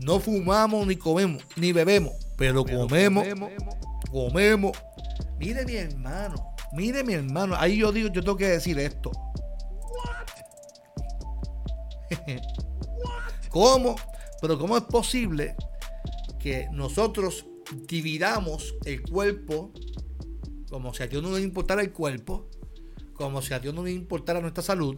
No 0.00 0.18
fumamos 0.18 0.86
ni 0.86 0.96
comemos, 0.96 1.42
ni 1.56 1.72
bebemos, 1.72 2.14
pero, 2.38 2.64
comemos, 2.64 3.26
comemos. 4.10 4.72
Mire 5.38 5.66
mi 5.66 5.74
hermano, 5.74 6.54
mire 6.72 7.04
mi 7.04 7.12
hermano. 7.14 7.54
Ahí 7.56 7.78
yo 7.78 7.92
digo, 7.92 8.08
yo 8.08 8.22
tengo 8.22 8.36
que 8.36 8.48
decir 8.48 8.78
esto. 8.78 9.10
¿Cómo? 13.50 13.96
Pero 14.40 14.58
¿cómo 14.58 14.76
es 14.76 14.84
posible 14.84 15.54
que 16.38 16.66
nosotros 16.72 17.44
dividamos 17.86 18.74
el 18.86 19.02
cuerpo 19.02 19.70
como 20.70 20.94
si 20.94 21.02
a 21.02 21.08
Dios 21.08 21.22
no 21.22 21.36
le 21.36 21.42
importara 21.42 21.82
el 21.82 21.92
cuerpo, 21.92 22.48
como 23.14 23.42
si 23.42 23.52
a 23.52 23.58
Dios 23.58 23.74
no 23.74 23.84
le 23.84 23.92
importara 23.92 24.40
nuestra 24.40 24.62
salud, 24.62 24.96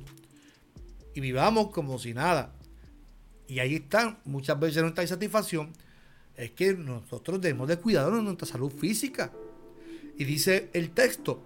y 1.15 1.21
vivamos 1.21 1.71
como 1.71 1.99
si 1.99 2.15
nada. 2.15 2.55
Y 3.49 3.59
ahí 3.59 3.75
está, 3.75 4.21
muchas 4.25 4.61
veces 4.61 4.83
nuestra 4.83 5.03
insatisfacción 5.03 5.73
es 6.37 6.53
que 6.53 6.75
nosotros 6.75 7.41
debemos 7.41 7.69
de 7.69 7.79
cuidar 7.79 8.13
de 8.13 8.23
nuestra 8.23 8.47
salud 8.47 8.71
física. 8.71 9.33
Y 10.17 10.25
dice 10.25 10.71
el 10.73 10.91
texto 10.91 11.43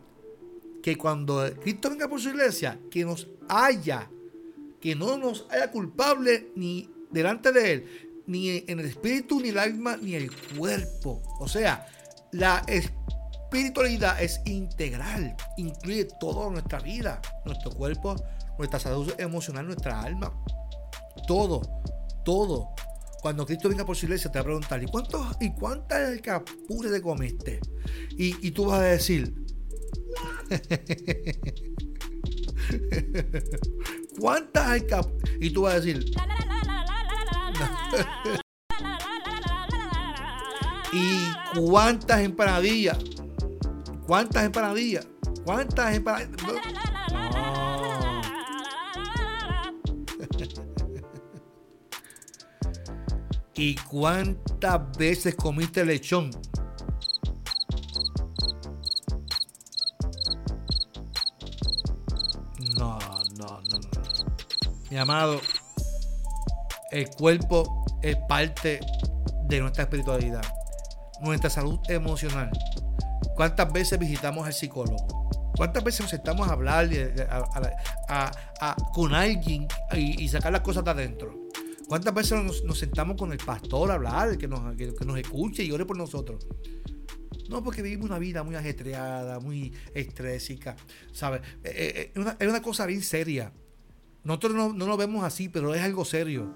que 0.83 0.97
cuando 0.97 1.49
Cristo 1.63 1.91
venga 1.91 2.09
por 2.09 2.21
su 2.21 2.29
iglesia, 2.29 2.79
que 2.91 3.05
nos 3.05 3.29
haya, 3.49 4.09
que 4.81 4.95
no 4.95 5.17
nos 5.17 5.47
haya 5.51 5.71
culpable 5.71 6.51
ni 6.55 6.89
delante 7.11 7.53
de 7.53 7.73
Él, 7.73 7.85
ni 8.27 8.65
en 8.67 8.81
el 8.81 8.87
espíritu, 8.87 9.41
ni 9.41 9.49
el 9.49 9.59
alma, 9.59 9.97
ni 9.97 10.15
el 10.15 10.31
cuerpo. 10.57 11.23
O 11.41 11.49
sea, 11.49 11.87
la 12.33 12.65
espiritualidad 13.57 14.23
es 14.23 14.43
integral, 14.45 15.35
incluye 15.57 16.05
toda 16.21 16.51
nuestra 16.51 16.79
vida, 16.81 17.23
nuestro 17.47 17.71
cuerpo, 17.71 18.15
nuestra 18.59 18.79
salud 18.79 19.15
emocional, 19.17 19.67
nuestra 19.67 20.03
alma, 20.03 20.31
todo, 21.27 21.63
todo. 22.23 22.69
Cuando 23.23 23.47
Cristo 23.47 23.71
venga 23.71 23.87
por 23.87 23.97
su 23.97 24.05
iglesia 24.05 24.31
te 24.31 24.39
va 24.39 24.43
a 24.43 24.45
preguntar, 24.45 24.83
¿y, 24.83 24.87
cuántos, 24.87 25.27
y 25.41 25.51
cuántas 25.53 26.11
alcapures 26.11 26.93
te 26.93 27.01
comiste? 27.01 27.61
Y, 28.11 28.47
y 28.47 28.51
tú 28.51 28.67
vas 28.67 28.81
a 28.81 28.85
decir, 28.85 29.35
¿cuántas 34.21 34.67
alcapures? 34.67 35.33
Y 35.41 35.51
tú 35.51 35.63
vas 35.63 35.75
a 35.75 35.81
decir, 35.81 36.05
¿y 40.93 41.31
cuántas 41.59 42.21
empanadillas? 42.21 43.16
¿Cuántas 44.07 44.45
empanadillas? 44.45 45.07
¿Cuántas 45.45 45.97
empanadillas? 45.97 46.39
¿Y 53.55 53.75
cuántas 53.75 54.97
veces 54.97 55.35
comiste 55.35 55.85
lechón? 55.85 56.31
No, 62.79 62.97
no, 63.39 63.39
no, 63.39 63.61
no. 63.61 63.81
Mi 64.89 64.99
amado, 64.99 65.41
el 66.93 67.11
cuerpo 67.11 67.85
es 68.03 68.17
parte 68.29 68.79
de 69.49 69.61
nuestra 69.61 69.83
espiritualidad, 69.85 70.43
nuestra 71.23 71.51
salud 71.51 71.81
emocional. 71.89 72.53
¿Cuántas 73.37 73.71
veces 73.71 73.99
visitamos 73.99 74.47
al 74.47 74.55
psicólogo? 74.55 75.29
¿Cuántas 75.57 75.85
veces 75.85 76.01
nos 76.01 76.11
sentamos 76.11 76.49
a 76.49 76.53
hablar 76.53 76.89
con 78.95 79.15
alguien 79.15 79.69
y, 79.95 80.29
sacar 80.29 80.53
las 80.53 80.63
cosas 80.63 80.85
de 80.85 80.91
adentro? 80.91 81.49
¿Cuántas 81.87 82.15
veces 82.15 82.65
nos, 82.65 82.79
sentamos 82.79 83.17
con 83.17 83.33
el 83.33 83.39
pastor 83.39 83.91
a 83.91 83.95
hablar, 83.95 84.37
que 84.39 84.49
nos, 84.49 84.75
que, 84.75 84.93
nos 85.05 85.19
escuche 85.19 85.63
y 85.63 85.71
ore 85.71 85.85
por 85.85 85.99
nosotros? 85.99 86.47
No, 87.51 87.63
porque 87.63 87.83
vivimos 87.83 88.07
una 88.07 88.19
vida 88.19 88.43
muy 88.43 88.57
ajetreada, 88.57 89.39
muy 89.39 89.73
estrésica, 89.95 90.75
¿sabes? 91.13 91.43
Eh, 91.63 91.71
eh, 91.75 92.13
eh, 92.17 92.37
es 92.39 92.49
una, 92.49 92.63
cosa 92.63 92.87
bien 92.87 93.03
seria. 93.03 93.53
Nosotros 94.25 94.55
no, 94.55 94.73
no, 94.73 94.87
lo 94.87 94.97
vemos 94.97 95.25
así, 95.25 95.49
pero 95.49 95.75
es 95.75 95.83
algo 95.83 96.05
serio. 96.05 96.53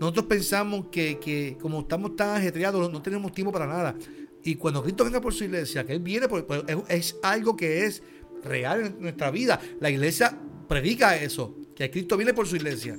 Nosotros 0.00 0.26
pensamos 0.26 0.86
que, 0.90 1.56
como 1.60 1.80
estamos 1.80 2.16
tan 2.16 2.36
ajetreados, 2.36 2.90
no, 2.90 3.00
tenemos 3.00 3.32
tiempo 3.32 3.52
para 3.52 3.66
nada. 3.66 3.94
Y 4.44 4.56
cuando 4.56 4.82
Cristo 4.82 5.04
venga 5.04 5.20
por 5.20 5.32
su 5.32 5.44
iglesia, 5.44 5.84
que 5.84 5.94
Él 5.94 6.00
viene, 6.00 6.28
por, 6.28 6.46
es, 6.88 7.16
algo 7.22 7.56
que 7.56 7.86
es 7.86 8.02
real 8.44 8.84
en 8.86 9.00
nuestra 9.00 9.30
vida. 9.30 9.58
La 9.80 9.88
iglesia 9.88 10.38
predica 10.68 11.16
eso, 11.16 11.56
que 11.74 11.90
Cristo 11.90 12.16
viene 12.18 12.34
por 12.34 12.46
su 12.46 12.56
iglesia. 12.56 12.98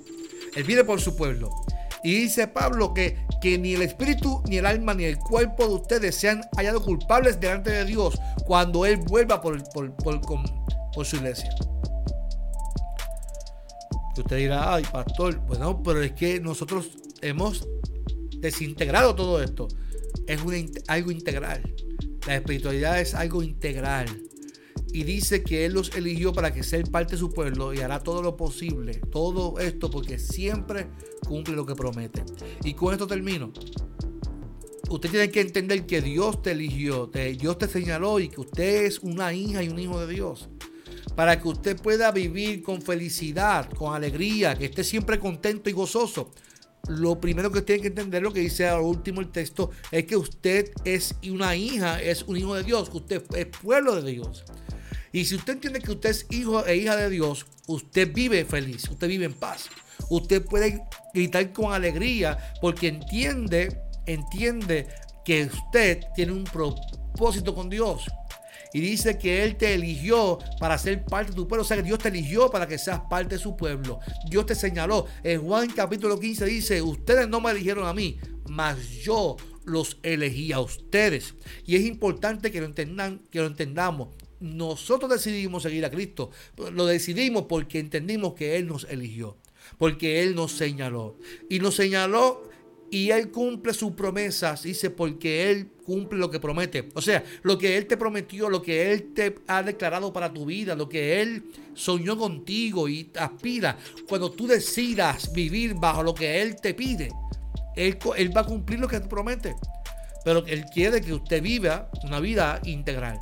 Él 0.56 0.64
viene 0.64 0.84
por 0.84 1.00
su 1.00 1.16
pueblo. 1.16 1.52
Y 2.04 2.16
dice 2.16 2.48
Pablo 2.48 2.94
que, 2.94 3.18
que 3.42 3.58
ni 3.60 3.74
el 3.74 3.84
espíritu, 3.84 4.42
ni 4.48 4.58
el 4.58 4.66
alma, 4.66 4.94
ni 4.96 5.06
el 5.06 5.18
cuerpo 5.18 5.68
de 5.68 5.74
ustedes 5.76 6.16
sean 6.16 6.42
hallados 6.56 6.84
culpables 6.84 7.40
delante 7.40 7.72
de 7.72 7.86
Dios 7.86 8.20
cuando 8.46 8.86
Él 8.86 8.98
vuelva 8.98 9.42
por, 9.42 9.64
por, 9.70 9.96
por 9.96 11.06
su 11.06 11.16
iglesia. 11.16 11.50
Y 14.16 14.22
usted 14.22 14.38
dirá, 14.38 14.74
ay, 14.74 14.84
pastor, 14.92 15.38
bueno, 15.42 15.82
pero 15.84 16.02
es 16.02 16.14
que 16.14 16.40
nosotros 16.40 16.90
hemos 17.22 17.68
desintegrado 18.38 19.14
todo 19.14 19.44
esto. 19.44 19.68
Es 20.28 20.40
algo 20.88 21.12
integral. 21.12 21.76
La 22.28 22.36
espiritualidad 22.36 23.00
es 23.00 23.14
algo 23.14 23.44
integral. 23.44 24.08
Y 24.92 25.04
dice 25.04 25.44
que 25.44 25.66
Él 25.66 25.74
los 25.74 25.96
eligió 25.96 26.32
para 26.32 26.54
que 26.54 26.64
sean 26.64 26.84
parte 26.84 27.14
de 27.14 27.20
su 27.20 27.32
pueblo 27.32 27.74
y 27.74 27.80
hará 27.80 28.00
todo 28.00 28.22
lo 28.22 28.38
posible, 28.38 29.02
todo 29.12 29.60
esto, 29.60 29.90
porque 29.90 30.18
siempre 30.18 30.88
cumple 31.28 31.56
lo 31.56 31.66
que 31.66 31.76
promete. 31.76 32.24
Y 32.64 32.74
con 32.74 32.94
esto 32.94 33.06
termino. 33.06 33.52
Usted 34.90 35.10
tiene 35.10 35.32
que 35.32 35.42
entender 35.42 35.86
que 35.86 36.02
Dios 36.02 36.42
te 36.42 36.52
eligió, 36.52 37.08
Dios 37.08 37.58
te 37.58 37.68
señaló 37.68 38.20
y 38.20 38.30
que 38.30 38.40
usted 38.40 38.86
es 38.86 39.00
una 39.00 39.34
hija 39.34 39.64
y 39.64 39.70
un 39.70 39.80
hijo 39.80 40.00
de 40.00 40.14
Dios 40.14 40.48
para 41.16 41.42
que 41.42 41.48
usted 41.48 41.82
pueda 41.82 42.12
vivir 42.12 42.62
con 42.62 42.82
felicidad, 42.82 43.70
con 43.72 43.96
alegría, 43.96 44.56
que 44.56 44.66
esté 44.66 44.84
siempre 44.84 45.18
contento 45.18 45.70
y 45.70 45.74
gozoso. 45.74 46.32
Lo 46.88 47.20
primero 47.20 47.52
que 47.52 47.62
tiene 47.62 47.82
que 47.82 47.88
entender, 47.88 48.22
lo 48.22 48.32
que 48.32 48.42
dice 48.42 48.68
al 48.68 48.82
último 48.82 49.22
el 49.22 49.32
texto, 49.32 49.72
es 49.92 50.06
que 50.06 50.16
usted 50.16 50.72
es 50.84 51.16
una 51.30 51.56
hija, 51.56 52.02
es 52.02 52.24
un 52.24 52.38
hijo 52.38 52.56
de 52.56 52.64
Dios, 52.64 52.90
usted 52.94 53.24
es 53.36 53.46
pueblo 53.48 54.02
de 54.02 54.12
Dios. 54.12 54.44
Y 55.12 55.26
si 55.26 55.36
usted 55.36 55.54
entiende 55.54 55.80
que 55.80 55.92
usted 55.92 56.10
es 56.10 56.28
hijo 56.30 56.66
e 56.66 56.76
hija 56.76 56.96
de 56.96 57.10
Dios, 57.10 57.46
usted 57.68 58.14
vive 58.14 58.46
feliz, 58.46 58.88
usted 58.90 59.08
vive 59.08 59.26
en 59.26 59.34
paz. 59.34 59.70
Usted 60.10 60.44
puede 60.44 60.84
gritar 61.14 61.52
con 61.54 61.74
alegría 61.74 62.38
porque 62.62 62.90
entiende, 62.90 63.82
entiende 64.06 64.88
que 65.24 65.46
usted 65.46 66.04
tiene 66.16 66.34
un 66.34 66.44
propósito 66.44 67.56
con 67.56 67.70
Dios 67.70 68.06
y 68.76 68.82
dice 68.82 69.18
que 69.18 69.46
Él 69.46 69.56
te 69.56 69.74
eligió 69.74 70.38
para 70.60 70.78
ser 70.78 71.06
parte 71.06 71.32
de 71.32 71.38
tu 71.38 71.48
pueblo. 71.48 71.64
O 71.64 71.66
sea 71.66 71.78
que 71.78 71.84
Dios 71.84 71.98
te 71.98 72.10
eligió 72.10 72.52
para 72.52 72.68
que 72.68 72.78
seas 72.78 73.00
parte 73.10 73.36
de 73.36 73.42
su 73.42 73.56
pueblo. 73.56 74.02
Dios 74.30 74.46
te 74.46 74.54
señaló. 74.54 75.06
En 75.24 75.42
Juan 75.44 75.70
capítulo 75.70 76.20
15 76.20 76.44
dice, 76.44 76.82
ustedes 76.82 77.30
no 77.30 77.40
me 77.40 77.52
eligieron 77.52 77.88
a 77.88 77.94
mí, 77.94 78.20
mas 78.50 78.78
yo 79.02 79.38
los 79.64 79.98
elegí 80.04 80.52
a 80.52 80.60
ustedes. 80.60 81.36
Y 81.66 81.78
es 81.78 81.86
importante 81.86 82.52
que 82.52 82.60
lo, 82.60 82.66
entendan, 82.66 83.22
que 83.32 83.40
lo 83.40 83.46
entendamos. 83.46 84.10
Nosotros 84.42 85.10
decidimos 85.10 85.64
seguir 85.64 85.86
a 85.86 85.90
Cristo. 85.90 86.32
Lo 86.58 86.86
decidimos 86.86 87.46
porque 87.48 87.80
entendimos 87.80 88.34
que 88.34 88.58
Él 88.58 88.68
nos 88.68 88.84
eligió. 88.90 89.38
Porque 89.78 90.22
Él 90.22 90.36
nos 90.36 90.52
señaló. 90.52 91.18
Y 91.50 91.60
nos 91.60 91.78
señaló 91.78 92.44
y 92.96 93.12
Él 93.12 93.30
cumple 93.30 93.74
sus 93.74 93.92
promesas, 93.92 94.64
dice, 94.64 94.90
porque 94.90 95.52
Él 95.52 95.70
cumple 95.86 96.18
lo 96.18 96.32
que 96.32 96.40
promete. 96.40 96.88
O 96.94 97.02
sea, 97.02 97.26
lo 97.44 97.58
que 97.58 97.76
Él 97.76 97.88
te 97.88 97.98
prometió, 97.98 98.50
lo 98.50 98.62
que 98.62 98.90
Él 98.94 99.12
te 99.14 99.36
ha 99.48 99.64
declarado 99.64 100.14
para 100.14 100.32
tu 100.32 100.46
vida, 100.46 100.76
lo 100.76 100.88
que 100.88 101.22
Él 101.22 101.44
soñó 101.74 102.18
contigo 102.18 102.88
y 102.88 103.12
aspira, 103.20 103.78
cuando 104.08 104.32
tú 104.32 104.48
decidas 104.48 105.34
vivir 105.34 105.74
bajo 105.74 106.04
lo 106.04 106.14
que 106.14 106.42
Él 106.42 106.56
te 106.56 106.74
pide, 106.74 107.10
Él, 107.76 107.98
él 108.16 108.38
va 108.38 108.42
a 108.42 108.46
cumplir 108.46 108.80
lo 108.80 108.88
que 108.88 109.02
te 109.02 109.10
promete. 109.10 109.58
Pero 110.24 110.46
Él 110.46 110.64
quiere 110.74 111.02
que 111.02 111.12
usted 111.12 111.44
viva 111.44 111.90
una 112.06 112.22
vida 112.22 112.62
integral. 112.64 113.20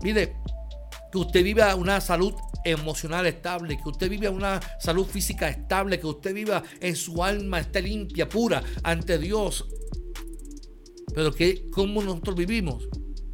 Mire, 0.00 0.36
que 1.10 1.18
usted 1.18 1.42
viva 1.42 1.74
una 1.74 2.00
salud 2.00 2.34
emocional 2.64 3.26
estable, 3.26 3.78
que 3.82 3.88
usted 3.88 4.10
viva 4.10 4.30
una 4.30 4.60
salud 4.80 5.06
física 5.06 5.48
estable, 5.48 5.98
que 5.98 6.06
usted 6.06 6.34
viva 6.34 6.62
en 6.80 6.96
su 6.96 7.22
alma 7.22 7.60
esté 7.60 7.82
limpia, 7.82 8.28
pura 8.28 8.62
ante 8.82 9.18
Dios. 9.18 9.66
Pero 11.14 11.32
que 11.32 11.68
cómo 11.70 12.02
nosotros 12.02 12.36
vivimos, 12.36 12.88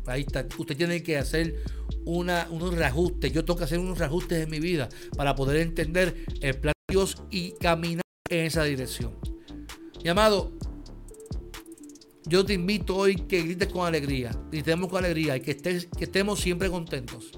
ahí 0.07 0.23
está, 0.23 0.47
usted 0.59 0.77
tiene 0.77 1.03
que 1.03 1.19
hacer 1.19 1.63
una, 2.05 2.47
unos 2.51 2.75
reajustes. 2.75 3.33
Yo 3.33 3.45
tengo 3.45 3.59
que 3.59 3.65
hacer 3.65 3.79
unos 3.79 3.99
reajustes 3.99 4.43
en 4.43 4.51
mi 4.51 4.61
vida 4.61 4.89
para 5.17 5.35
poder 5.35 5.57
entender 5.59 6.25
el 6.41 6.59
plan 6.59 6.75
de 6.89 6.93
Dios 6.95 7.23
y 7.31 7.53
caminar 7.53 8.03
en 8.31 8.47
esa 8.47 8.65
dirección. 8.65 9.13
Mi 10.03 10.11
amado, 10.11 10.53
yo 12.27 12.45
te 12.45 12.55
invito 12.55 12.97
hoy 12.97 13.17
que 13.17 13.43
grites 13.43 13.69
con 13.69 13.87
alegría, 13.87 14.31
gritemos 14.51 14.89
con 14.89 15.05
alegría 15.05 15.37
y 15.37 15.41
que, 15.41 15.57
que 15.57 16.05
estemos 16.05 16.41
siempre 16.41 16.71
contentos. 16.71 17.33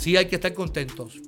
Sí 0.00 0.16
hay 0.16 0.28
que 0.28 0.36
estar 0.36 0.54
contentos. 0.54 1.20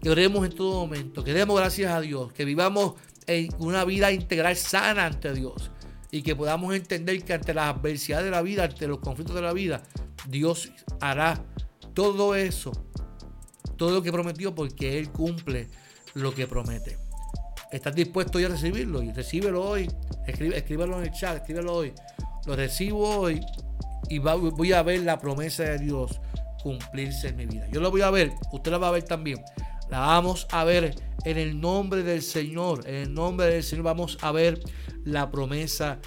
Que 0.00 0.08
oremos 0.08 0.46
en 0.46 0.52
todo 0.52 0.78
momento. 0.78 1.24
Que 1.24 1.32
demos 1.32 1.58
gracias 1.58 1.90
a 1.90 2.00
Dios. 2.00 2.32
Que 2.32 2.44
vivamos 2.44 2.94
en 3.26 3.52
una 3.58 3.84
vida 3.84 4.12
integral 4.12 4.54
sana 4.54 5.06
ante 5.06 5.34
Dios. 5.34 5.72
Y 6.12 6.22
que 6.22 6.36
podamos 6.36 6.72
entender 6.76 7.24
que 7.24 7.32
ante 7.32 7.52
las 7.52 7.74
adversidades 7.74 8.26
de 8.26 8.30
la 8.30 8.40
vida, 8.40 8.62
ante 8.62 8.86
los 8.86 9.00
conflictos 9.00 9.34
de 9.34 9.42
la 9.42 9.52
vida, 9.52 9.82
Dios 10.28 10.70
hará 11.00 11.44
todo 11.94 12.36
eso. 12.36 12.70
Todo 13.76 13.90
lo 13.90 14.02
que 14.04 14.12
prometió 14.12 14.54
porque 14.54 15.00
Él 15.00 15.10
cumple 15.10 15.66
lo 16.14 16.32
que 16.32 16.46
promete. 16.46 16.98
¿Estás 17.72 17.92
dispuesto 17.92 18.38
ya 18.38 18.46
a 18.46 18.50
recibirlo? 18.50 19.02
Y 19.02 19.10
recíbelo 19.10 19.64
hoy. 19.64 19.90
escríbelo 20.28 20.98
en 20.98 21.06
el 21.06 21.10
chat, 21.10 21.38
escríbelo 21.38 21.74
hoy. 21.74 21.92
Lo 22.46 22.54
recibo 22.54 23.18
hoy 23.18 23.40
y 24.08 24.20
voy 24.20 24.72
a 24.72 24.84
ver 24.84 25.00
la 25.00 25.18
promesa 25.18 25.64
de 25.64 25.78
Dios 25.78 26.20
cumplirse 26.62 27.28
en 27.28 27.36
mi 27.36 27.46
vida. 27.46 27.68
Yo 27.70 27.80
lo 27.80 27.90
voy 27.90 28.02
a 28.02 28.10
ver, 28.10 28.32
usted 28.52 28.70
la 28.70 28.78
va 28.78 28.88
a 28.88 28.92
ver 28.92 29.02
también. 29.02 29.42
La 29.90 30.00
vamos 30.00 30.46
a 30.50 30.64
ver 30.64 30.94
en 31.24 31.36
el 31.36 31.60
nombre 31.60 32.02
del 32.02 32.22
Señor. 32.22 32.88
En 32.88 32.94
el 32.94 33.12
nombre 33.12 33.46
del 33.46 33.62
Señor 33.62 33.84
vamos 33.84 34.16
a 34.22 34.32
ver 34.32 34.60
la 35.04 35.30
promesa 35.30 36.00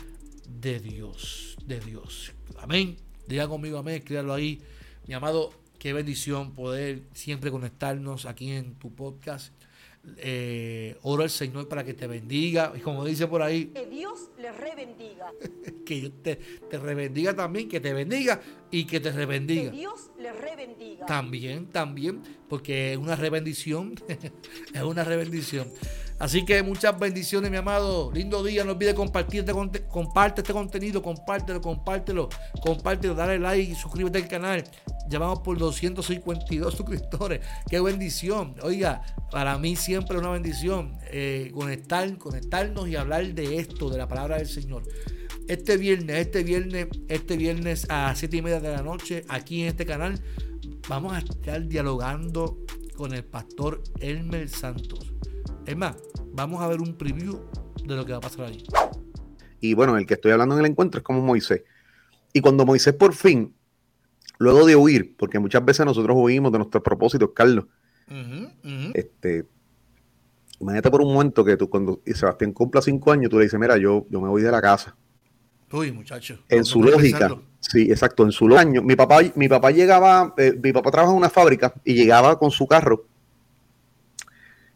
de 0.50 0.80
Dios. 0.80 1.56
De 1.66 1.80
Dios. 1.80 2.34
Amén. 2.58 2.98
Diga 3.28 3.48
conmigo 3.48 3.78
amén. 3.78 3.98
Escríbalo 3.98 4.34
ahí. 4.34 4.60
Mi 5.08 5.14
amado, 5.14 5.52
qué 5.78 5.94
bendición 5.94 6.54
poder 6.54 7.04
siempre 7.14 7.52
conectarnos 7.52 8.26
aquí 8.26 8.52
en 8.52 8.74
tu 8.76 8.92
podcast. 8.94 9.54
Eh, 10.18 10.98
oro 11.02 11.24
al 11.24 11.30
Señor 11.30 11.68
para 11.68 11.84
que 11.84 11.94
te 11.94 12.08
bendiga. 12.08 12.74
Y 12.76 12.80
como 12.80 13.06
dice 13.06 13.28
por 13.28 13.42
ahí. 13.42 13.66
Que 13.68 13.86
Dios 13.86 14.30
le 14.40 14.52
rebendiga. 14.52 15.32
que 15.86 15.96
Dios 15.96 16.12
te, 16.24 16.36
te 16.36 16.78
rebendiga 16.80 17.36
también, 17.36 17.70
que 17.70 17.80
te 17.80 17.94
bendiga 17.94 18.42
y 18.72 18.86
que 18.86 19.00
te 19.00 19.12
rebendiga. 19.12 19.72
Que 19.72 19.78
Dios 19.78 20.10
rebendiga. 20.34 21.06
También, 21.06 21.68
también, 21.68 22.22
porque 22.50 22.94
es 22.94 22.98
una 22.98 23.16
rebendición. 23.16 23.96
es 24.74 24.82
una 24.82 25.04
rebendición. 25.04 25.68
Así 26.18 26.46
que 26.46 26.64
muchas 26.64 26.98
bendiciones, 26.98 27.52
mi 27.52 27.58
amado. 27.58 28.12
Lindo 28.14 28.42
día. 28.44 28.64
No 28.64 28.72
olvides 28.72 28.94
compartir 28.94 29.42
este, 29.42 29.84
comparte 29.88 30.42
este 30.42 30.54
contenido, 30.54 31.02
compártelo, 31.02 31.60
compártelo, 31.62 32.30
compártelo, 32.62 33.16
dale 33.16 33.38
like 33.38 33.72
y 33.72 33.76
suscríbete 33.76 34.20
al 34.20 34.28
canal. 34.28 34.64
Ya 35.10 35.20
vamos 35.20 35.40
por 35.40 35.58
252 35.58 36.74
suscriptores. 36.78 37.42
Qué 37.70 37.82
bendición. 37.82 38.56
Oiga, 38.62 39.02
para 39.30 39.58
mí 39.58 39.76
siempre 39.76 40.16
es 40.16 40.22
una 40.22 40.32
bendición 40.32 40.98
eh, 41.12 41.52
conectar, 41.54 42.18
conectarnos 42.18 42.88
y 42.88 42.96
hablar 42.96 43.26
de 43.34 43.58
esto, 43.58 43.90
de 43.90 43.98
la 43.98 44.08
palabra 44.08 44.38
del 44.38 44.48
Señor. 44.48 44.84
Este 45.48 45.78
viernes, 45.78 46.18
este 46.18 46.44
viernes, 46.44 46.88
este 47.08 47.38
viernes 47.38 47.86
a 47.90 48.14
7 48.16 48.38
y 48.38 48.42
media 48.42 48.60
de 48.60 48.72
la 48.72 48.82
noche, 48.82 49.24
aquí 49.28 49.62
en 49.62 49.68
este 49.68 49.86
canal, 49.86 50.20
vamos 50.90 51.14
a 51.14 51.20
estar 51.20 51.68
dialogando 51.68 52.58
con 52.96 53.14
el 53.14 53.24
pastor 53.24 53.82
Elmer 54.00 54.50
Santos. 54.50 55.14
Es 55.66 55.78
más, 55.78 55.96
vamos 56.34 56.62
a 56.62 56.68
ver 56.68 56.82
un 56.82 56.98
preview 56.98 57.40
de 57.84 57.96
lo 57.96 58.06
que 58.06 58.12
va 58.12 58.18
a 58.18 58.22
pasar 58.22 58.46
ahí. 58.46 58.64
Y 59.60 59.74
bueno, 59.74 59.98
el 59.98 60.06
que 60.06 60.16
estoy 60.16 60.32
hablando 60.32 60.56
en 60.56 60.66
el 60.66 60.72
encuentro 60.72 61.00
es 61.00 61.04
como 61.04 61.22
Moisés. 61.22 61.64
Y 62.34 62.42
cuando 62.42 62.66
Moisés 62.66 62.94
por 62.94 63.14
fin, 63.14 63.54
luego 64.38 64.66
de 64.66 64.76
huir, 64.76 65.16
porque 65.18 65.40
muchas 65.40 65.64
veces 65.64 65.86
nosotros 65.86 66.16
huimos 66.20 66.52
de 66.52 66.58
nuestros 66.60 66.84
propósitos, 66.84 67.32
Carlos, 67.34 67.66
este, 68.94 69.46
imagínate 70.60 70.92
por 70.92 71.02
un 71.02 71.14
momento 71.14 71.44
que 71.44 71.58
tú 71.58 71.70
cuando 71.70 72.02
Sebastián 72.06 72.52
cumpla 72.52 72.82
cinco 72.82 73.12
años, 73.12 73.30
tú 73.30 73.38
le 73.38 73.46
dices, 73.46 73.60
mira, 73.60 73.78
yo, 73.78 74.06
yo 74.10 74.22
me 74.22 74.30
voy 74.30 74.42
de 74.42 74.52
la 74.52 74.62
casa. 74.62 74.96
Uy, 75.76 75.92
muchacho. 75.92 76.40
En 76.50 76.64
su 76.64 76.82
lógica, 76.82 77.36
sí, 77.60 77.84
exacto, 77.92 78.24
en 78.24 78.32
su 78.32 78.58
año. 78.58 78.82
Mi 78.82 78.96
papá, 78.96 79.20
mi 79.36 79.50
papá 79.50 79.72
llegaba, 79.72 80.34
eh, 80.38 80.54
mi 80.62 80.72
papá 80.72 80.92
trabaja 80.92 81.12
en 81.12 81.18
una 81.18 81.30
fábrica 81.30 81.74
y 81.84 81.94
llegaba 81.94 82.40
con 82.40 82.52
su 82.52 82.66
carro. 82.66 83.06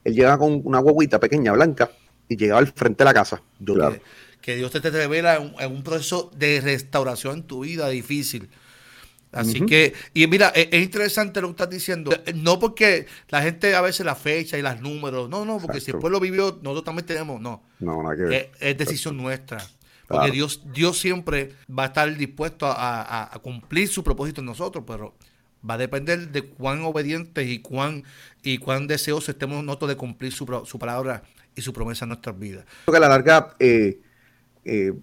Él 0.03 0.13
llegaba 0.13 0.37
con 0.37 0.61
una 0.63 0.79
guaguita 0.79 1.19
pequeña, 1.19 1.53
blanca, 1.53 1.89
y 2.27 2.35
llegaba 2.35 2.59
al 2.59 2.67
frente 2.67 3.03
de 3.03 3.05
la 3.05 3.13
casa. 3.13 3.41
que, 4.41 4.55
Dios 4.55 4.71
te, 4.71 4.81
te 4.81 4.89
revela 4.89 5.35
en, 5.35 5.71
un 5.71 5.83
proceso 5.83 6.31
de 6.35 6.59
restauración 6.61 7.39
en 7.39 7.43
tu 7.43 7.61
vida 7.61 7.87
difícil. 7.89 8.49
Así 9.31 9.63
que, 9.65 9.93
y 10.13 10.25
mira, 10.25 10.49
es, 10.49 10.81
interesante 10.81 11.39
lo 11.39 11.47
que 11.49 11.51
estás 11.51 11.69
diciendo. 11.69 12.11
No 12.35 12.57
porque 12.57 13.05
la 13.29 13.41
gente 13.41 13.75
a 13.75 13.81
veces 13.81 14.05
la 14.05 14.15
fecha 14.15 14.57
y 14.57 14.61
los 14.61 14.81
números, 14.81 15.29
no, 15.29 15.45
no, 15.45 15.59
porque 15.59 15.79
si 15.79 15.91
el 15.91 15.97
pueblo 15.97 16.19
vivió, 16.19 16.59
nosotros 16.63 16.83
también 16.83 17.05
tenemos, 17.05 17.39
no. 17.39 17.61
No, 17.79 18.03
que 18.15 18.23
ver. 18.23 18.51
Es, 18.59 18.77
decisión 18.77 19.17
nuestra. 19.17 19.63
Porque 20.09 20.31
Dios, 20.31 20.63
Dios 20.73 20.97
siempre 20.97 21.53
va 21.69 21.83
a 21.83 21.85
estar 21.87 22.17
dispuesto 22.17 22.65
a, 22.67 23.31
cumplir 23.43 23.87
su 23.87 24.03
propósito 24.03 24.41
en 24.41 24.47
nosotros, 24.47 24.83
pero 24.87 25.13
va 25.67 25.75
a 25.75 25.77
depender 25.77 26.29
de 26.29 26.45
cuán 26.45 26.81
obedientes 26.81 27.47
y 27.47 27.59
cuán, 27.59 28.03
y 28.41 28.57
cuán 28.57 28.87
deseosos 28.87 29.29
estemos 29.29 29.63
nosotros 29.63 29.89
de 29.89 29.97
cumplir 29.97 30.31
su, 30.31 30.47
palabra 30.79 31.21
y 31.55 31.61
su 31.61 31.73
promesa 31.73 32.05
en 32.05 32.09
nuestras 32.09 32.39
vidas. 32.39 32.65
Creo 32.85 32.93
que 32.93 32.97
a 32.97 32.99
la 33.01 33.09
larga, 33.09 33.55
eh, 33.59 33.99
eh, 34.65 34.93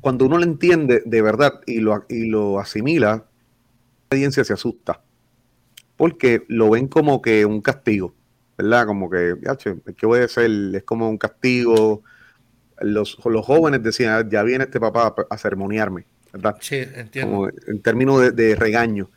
cuando 0.00 0.26
uno 0.26 0.38
lo 0.38 0.44
entiende 0.44 1.02
de 1.04 1.22
verdad 1.22 1.60
y 1.66 1.80
lo, 1.80 2.06
y 2.08 2.26
lo 2.26 2.60
asimila, 2.60 3.08
la 3.08 3.24
obediencia 4.08 4.44
se 4.44 4.52
asusta. 4.52 5.00
Porque 5.96 6.44
lo 6.46 6.70
ven 6.70 6.86
como 6.86 7.20
que 7.20 7.44
un 7.44 7.60
castigo, 7.60 8.14
¿verdad? 8.56 8.86
Como 8.86 9.10
que, 9.10 9.34
¿qué 9.96 10.06
voy 10.06 10.20
a 10.20 10.24
hacer? 10.26 10.50
Es 10.74 10.84
como 10.84 11.08
un 11.08 11.18
castigo 11.18 12.04
los, 12.80 13.18
los 13.24 13.44
jóvenes 13.44 13.82
decían, 13.82 14.12
ah, 14.12 14.28
ya 14.28 14.42
viene 14.42 14.64
este 14.64 14.80
papá 14.80 15.14
a, 15.30 15.38
ceremoniarme, 15.38 16.06
¿verdad? 16.32 16.56
Sí, 16.60 16.76
entiendo. 16.76 17.50
en 17.66 17.80
términos 17.80 18.34
de, 18.34 18.56
regaño. 18.56 19.10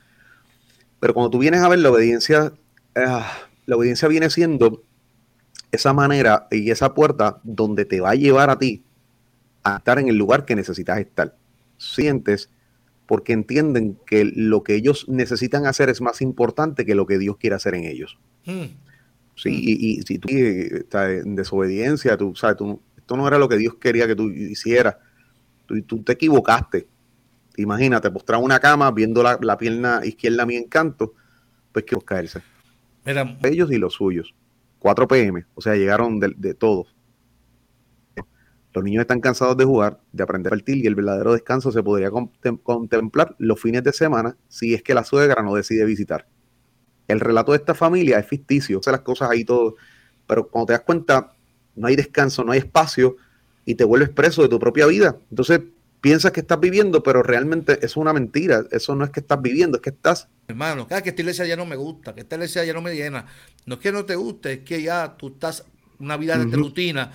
Pero 0.99 1.13
cuando 1.13 1.29
tú 1.29 1.39
vienes 1.39 1.61
a 1.61 1.69
ver 1.69 1.79
la 1.79 1.91
obediencia, 1.91 2.53
ah, 2.95 3.31
la 3.65 3.75
obediencia 3.75 4.07
viene 4.07 4.29
siendo 4.29 4.83
esa 5.71 5.93
manera 5.93 6.47
y 6.51 6.71
esa 6.71 6.93
puerta 6.93 7.39
donde 7.43 7.85
te 7.85 8.01
va 8.01 8.11
a 8.11 8.15
llevar 8.15 8.49
a 8.49 8.57
ti 8.57 8.83
a 9.63 9.77
estar 9.77 9.99
en 9.99 10.07
el 10.07 10.15
lugar 10.15 10.45
que 10.45 10.55
necesitas 10.55 10.99
estar. 10.99 11.35
Sientes 11.77 12.49
porque 13.05 13.33
entienden 13.33 13.97
que 14.05 14.23
lo 14.23 14.63
que 14.63 14.75
ellos 14.75 15.07
necesitan 15.09 15.65
hacer 15.65 15.89
es 15.89 15.99
más 15.99 16.21
importante 16.21 16.85
que 16.85 16.95
lo 16.95 17.07
que 17.07 17.17
Dios 17.17 17.37
quiere 17.37 17.55
hacer 17.55 17.73
en 17.75 17.85
ellos. 17.85 18.19
Hmm. 18.45 18.65
Sí, 19.35 19.49
y, 19.51 20.01
si 20.01 20.19
tú 20.19 20.27
estás 20.29 21.23
en 21.23 21.35
desobediencia, 21.35 22.17
tú 22.17 22.35
sabes, 22.35 22.57
tú 22.57 22.81
esto 23.09 23.17
no 23.17 23.27
era 23.27 23.39
lo 23.39 23.49
que 23.49 23.57
Dios 23.57 23.73
quería 23.81 24.05
que 24.05 24.15
tú 24.15 24.29
hicieras. 24.29 24.97
Tú, 25.65 25.81
tú 25.81 26.03
te 26.03 26.11
equivocaste. 26.13 26.87
Imagínate, 27.57 28.11
postrar 28.11 28.39
una 28.39 28.59
cama 28.59 28.91
viendo 28.91 29.23
la, 29.23 29.57
pierna 29.57 30.01
izquierda 30.05 30.43
a 30.43 30.45
mi 30.45 30.55
encanto, 30.55 31.15
pues 31.71 31.85
que 31.85 31.97
caerse. 32.05 32.43
Ellos 33.41 33.71
y 33.71 33.79
los 33.79 33.95
suyos. 33.95 34.35
4 34.77 35.07
pm, 35.07 35.43
o 35.55 35.61
sea, 35.61 35.73
llegaron 35.73 36.19
de, 36.19 36.53
todos. 36.53 36.95
Los 38.73 38.83
niños 38.83 39.01
están 39.01 39.21
cansados 39.21 39.57
de 39.57 39.65
jugar, 39.65 39.99
de 40.11 40.21
aprender 40.21 40.53
a 40.53 40.55
partir 40.55 40.77
y 40.77 40.85
el 40.85 40.93
verdadero 40.93 41.33
descanso 41.33 41.71
se 41.71 41.81
podría 41.81 42.11
contemplar 42.11 43.35
los 43.39 43.59
fines 43.59 43.83
de 43.83 43.91
semana 43.91 44.37
si 44.47 44.75
es 44.75 44.83
que 44.83 44.93
la 44.93 45.03
suegra 45.03 45.41
no 45.41 45.55
decide 45.55 45.83
visitar. 45.83 46.27
El 47.07 47.19
relato 47.19 47.53
de 47.53 47.57
esta 47.57 47.73
familia 47.73 48.19
es 48.19 48.27
ficticio, 48.27 48.77
o 48.77 48.83
sea, 48.83 48.91
las 48.91 49.01
cosas 49.01 49.31
ahí 49.31 49.43
todo, 49.43 49.75
pero 50.27 50.47
cuando 50.47 50.67
te 50.67 50.73
das 50.73 50.83
cuenta, 50.83 51.33
no 51.79 51.87
hay 51.87 51.95
descanso, 51.95 52.43
no 52.43 52.51
hay 52.51 52.59
espacio 52.59 53.15
y 53.65 53.75
te 53.75 53.83
vuelves 53.83 54.09
preso 54.09 54.41
de 54.41 54.49
tu 54.49 54.59
propia 54.59 54.85
vida. 54.85 55.17
Entonces 55.29 55.61
piensas 56.01 56.31
que 56.31 56.41
estás 56.41 56.59
viviendo, 56.59 57.01
pero 57.03 57.23
realmente 57.23 57.79
es 57.81 57.97
una 57.97 58.13
mentira. 58.13 58.65
Eso 58.71 58.95
no 58.95 59.05
es 59.05 59.11
que 59.11 59.21
estás 59.21 59.41
viviendo, 59.41 59.77
es 59.77 59.81
que 59.81 59.89
estás... 59.89 60.27
Hermano, 60.47 60.87
cada 60.87 61.01
que 61.01 61.09
esta 61.09 61.21
iglesia 61.21 61.45
ya 61.45 61.55
no 61.55 61.65
me 61.65 61.75
gusta, 61.75 62.13
que 62.13 62.21
esta 62.21 62.35
iglesia 62.35 62.65
ya 62.65 62.73
no 62.73 62.81
me 62.81 62.93
llena. 62.93 63.25
No 63.65 63.75
es 63.75 63.81
que 63.81 63.91
no 63.91 64.05
te 64.05 64.15
guste, 64.15 64.53
es 64.53 64.59
que 64.59 64.81
ya 64.81 65.15
tú 65.17 65.29
estás 65.29 65.65
una 65.99 66.17
vida 66.17 66.37
de 66.37 66.55
rutina 66.55 67.11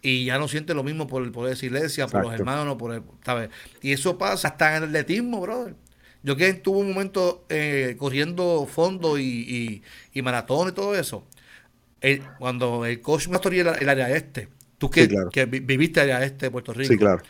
y 0.00 0.24
ya 0.24 0.38
no 0.38 0.48
sientes 0.48 0.74
lo 0.74 0.84
mismo 0.84 1.06
por, 1.06 1.30
por 1.32 1.48
esa 1.48 1.66
iglesia, 1.66 2.06
por 2.06 2.22
los 2.22 2.32
hermanos, 2.32 2.64
no 2.64 2.78
por 2.78 2.94
el, 2.94 3.02
¿sabes? 3.24 3.50
Y 3.82 3.92
eso 3.92 4.16
pasa 4.16 4.48
hasta 4.48 4.76
en 4.76 4.84
el 4.84 4.88
atletismo, 4.90 5.40
brother. 5.40 5.74
Yo 6.22 6.36
que 6.36 6.52
tuve 6.54 6.78
un 6.78 6.88
momento 6.88 7.44
eh, 7.48 7.96
corriendo 7.98 8.66
fondo 8.66 9.18
y, 9.18 9.82
y 10.12 10.22
maratón 10.22 10.68
y 10.68 10.72
todo 10.72 10.94
eso 10.94 11.24
cuando 12.38 12.84
el 12.84 13.00
coach 13.00 13.28
me 13.28 13.36
el, 13.36 13.66
el 13.66 13.88
área 13.88 14.10
este, 14.10 14.48
tú 14.78 14.90
que, 14.90 15.08
que 15.32 15.46
viviste 15.46 16.00
el 16.00 16.10
área 16.10 16.26
este 16.26 16.46
de 16.46 16.50
Puerto 16.50 16.72
Rico, 16.72 16.92
sí, 16.92 16.98
claro. 16.98 17.22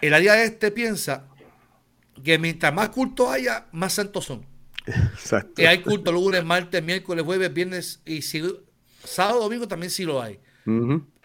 el 0.00 0.14
área 0.14 0.42
este 0.42 0.70
piensa 0.70 1.26
que 2.22 2.38
mientras 2.38 2.72
más 2.72 2.90
cultos 2.90 3.28
haya, 3.30 3.66
más 3.72 3.94
santos 3.94 4.26
son. 4.26 4.46
Exacto. 4.86 5.54
Que 5.54 5.68
hay 5.68 5.82
culto 5.82 6.12
lunes, 6.12 6.44
martes, 6.44 6.82
miércoles, 6.82 7.24
jueves, 7.24 7.52
viernes 7.52 8.00
y 8.04 8.22
si, 8.22 8.42
sábado, 9.04 9.40
domingo 9.40 9.68
también 9.68 9.90
sí 9.90 10.04
lo 10.04 10.20
hay. 10.20 10.38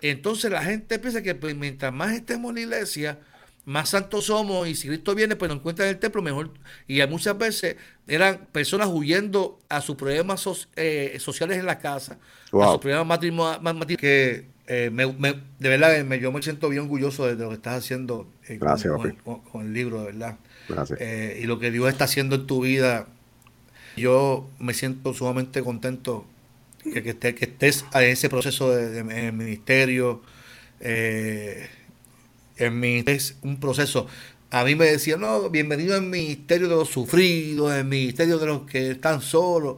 Entonces 0.02 0.52
la 0.52 0.64
gente 0.64 0.98
piensa 1.00 1.22
que 1.22 1.36
pues, 1.36 1.56
mientras 1.56 1.94
más 1.94 2.14
estemos 2.14 2.50
en 2.50 2.56
la 2.56 2.62
iglesia, 2.62 3.20
más 3.66 3.90
santos 3.90 4.26
somos 4.26 4.68
y 4.68 4.76
si 4.76 4.88
Cristo 4.88 5.16
viene, 5.16 5.36
pues 5.36 5.50
nos 5.50 5.60
encuentra 5.60 5.86
en 5.86 5.92
el 5.92 6.00
templo 6.00 6.22
mejor. 6.22 6.52
Y 6.88 7.06
muchas 7.08 7.38
veces 7.38 7.78
eran 8.08 8.48
personas 8.52 8.88
huyendo 8.92 9.60
a 9.70 9.82
sus 9.82 9.96
problemas 9.96 10.48
eh, 10.76 11.18
sociales 11.20 11.58
en 11.58 11.66
la 11.66 11.80
casa, 11.80 12.18
a 12.52 12.72
sus 12.72 12.80
problemas 12.80 13.08
matrimoniales, 13.08 13.98
que 13.98 14.46
eh, 14.68 14.92
de 15.60 15.70
verdad 15.70 16.04
me, 16.04 16.20
yo 16.20 16.32
me 16.32 16.42
siento 16.42 16.70
bien 16.70 16.84
orgulloso 16.84 17.26
de 17.26 17.36
lo 17.36 17.50
que 17.50 17.56
estás 17.56 17.84
haciendo 17.84 18.28
eh, 18.48 18.60
con, 18.60 19.62
el 19.62 19.74
libro, 19.74 20.04
de 20.04 20.06
verdad. 20.06 20.38
y 21.38 21.46
lo 21.46 21.60
que 21.60 21.72
Dios 21.72 21.90
está 21.90 22.06
haciendo 22.06 22.36
en 22.36 22.48
tu 22.48 22.62
vida, 22.62 23.08
yo 23.98 24.48
me 24.60 24.74
siento 24.74 25.14
sumamente 25.14 25.64
contento 25.64 26.26
que, 26.84 27.02
que, 27.02 27.46
estés 27.46 27.86
en 27.94 28.04
ese 28.04 28.30
proceso 28.30 28.70
de, 28.76 28.90
de, 29.04 29.32
ministerio. 29.32 30.22
Eh, 30.80 31.68
en 32.58 32.80
mi, 32.80 33.04
es 33.06 33.38
un 33.42 33.60
proceso. 33.60 34.08
A 34.52 34.64
mí 34.64 34.76
me 34.76 34.86
decían, 34.86 35.22
no, 35.22 35.50
bienvenido 35.50 35.96
al 35.96 36.04
ministerio 36.04 36.68
de 36.68 36.76
los 36.76 36.90
sufridos, 36.90 37.74
el 37.74 37.86
ministerio 37.86 38.38
de 38.38 38.46
los 38.46 38.62
que 38.62 38.92
están 38.92 39.22
solos. 39.22 39.78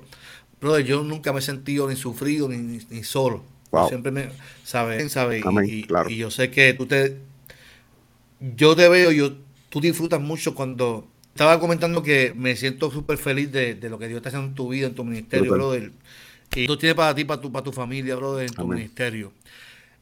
Brother, 0.60 0.86
yo 0.86 1.04
nunca 1.04 1.34
me 1.34 1.40
he 1.40 1.42
sentido 1.42 1.90
ni 1.90 1.96
sufrido 1.96 2.50
ni, 2.50 2.80
ni, 2.90 3.04
solo. 3.04 3.44
Siempre 3.90 4.12
me, 4.12 4.30
¿sabes? 4.63 5.12
¿sabe? 5.12 5.42
Y, 5.66 5.86
y, 6.08 6.18
yo 6.18 6.32
sé 6.32 6.50
que 6.50 6.74
tú 6.74 6.86
te, 6.86 7.18
yo 8.40 8.76
te 8.76 8.88
veo, 8.90 9.12
yo, 9.12 9.38
tú 9.70 9.82
disfrutas 9.82 10.20
mucho 10.20 10.56
cuando, 10.56 11.08
estaba 11.38 11.60
comentando 11.60 12.02
que 12.02 12.34
me 12.36 12.56
siento 12.56 12.90
súper 12.90 13.20
feliz 13.20 13.52
de, 13.52 13.76
de, 13.76 13.90
lo 13.90 14.00
que 14.00 14.08
Dios 14.08 14.18
está 14.18 14.30
haciendo 14.30 14.48
en 14.48 14.56
tu 14.56 14.70
vida, 14.70 14.88
en 14.88 14.96
tu 14.96 15.04
ministerio, 15.04 15.52
brother. 15.52 15.92
Y 16.56 16.66
tú 16.66 16.78
tienes 16.78 16.96
para 16.96 17.13
ti, 17.13 17.26
para 17.26 17.40
tu, 17.40 17.52
para 17.52 17.63
tu 17.63 17.72
familia, 17.72 18.16
brother, 18.16 18.48
en 18.48 18.54
tu 18.54 18.68
ministerio. 18.68 19.32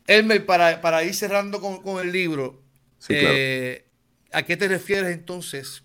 Elmer, 0.08 0.46
para, 0.46 0.80
para 0.80 1.04
ir 1.04 1.14
cerrando 1.14 1.60
con, 1.60 1.82
con 1.82 2.00
el 2.00 2.14
libro, 2.14 2.62
eh, 3.10 3.86
¿A 4.32 4.44
qué 4.44 4.58
te 4.58 4.68
refieres 4.68 5.14
entonces? 5.14 5.84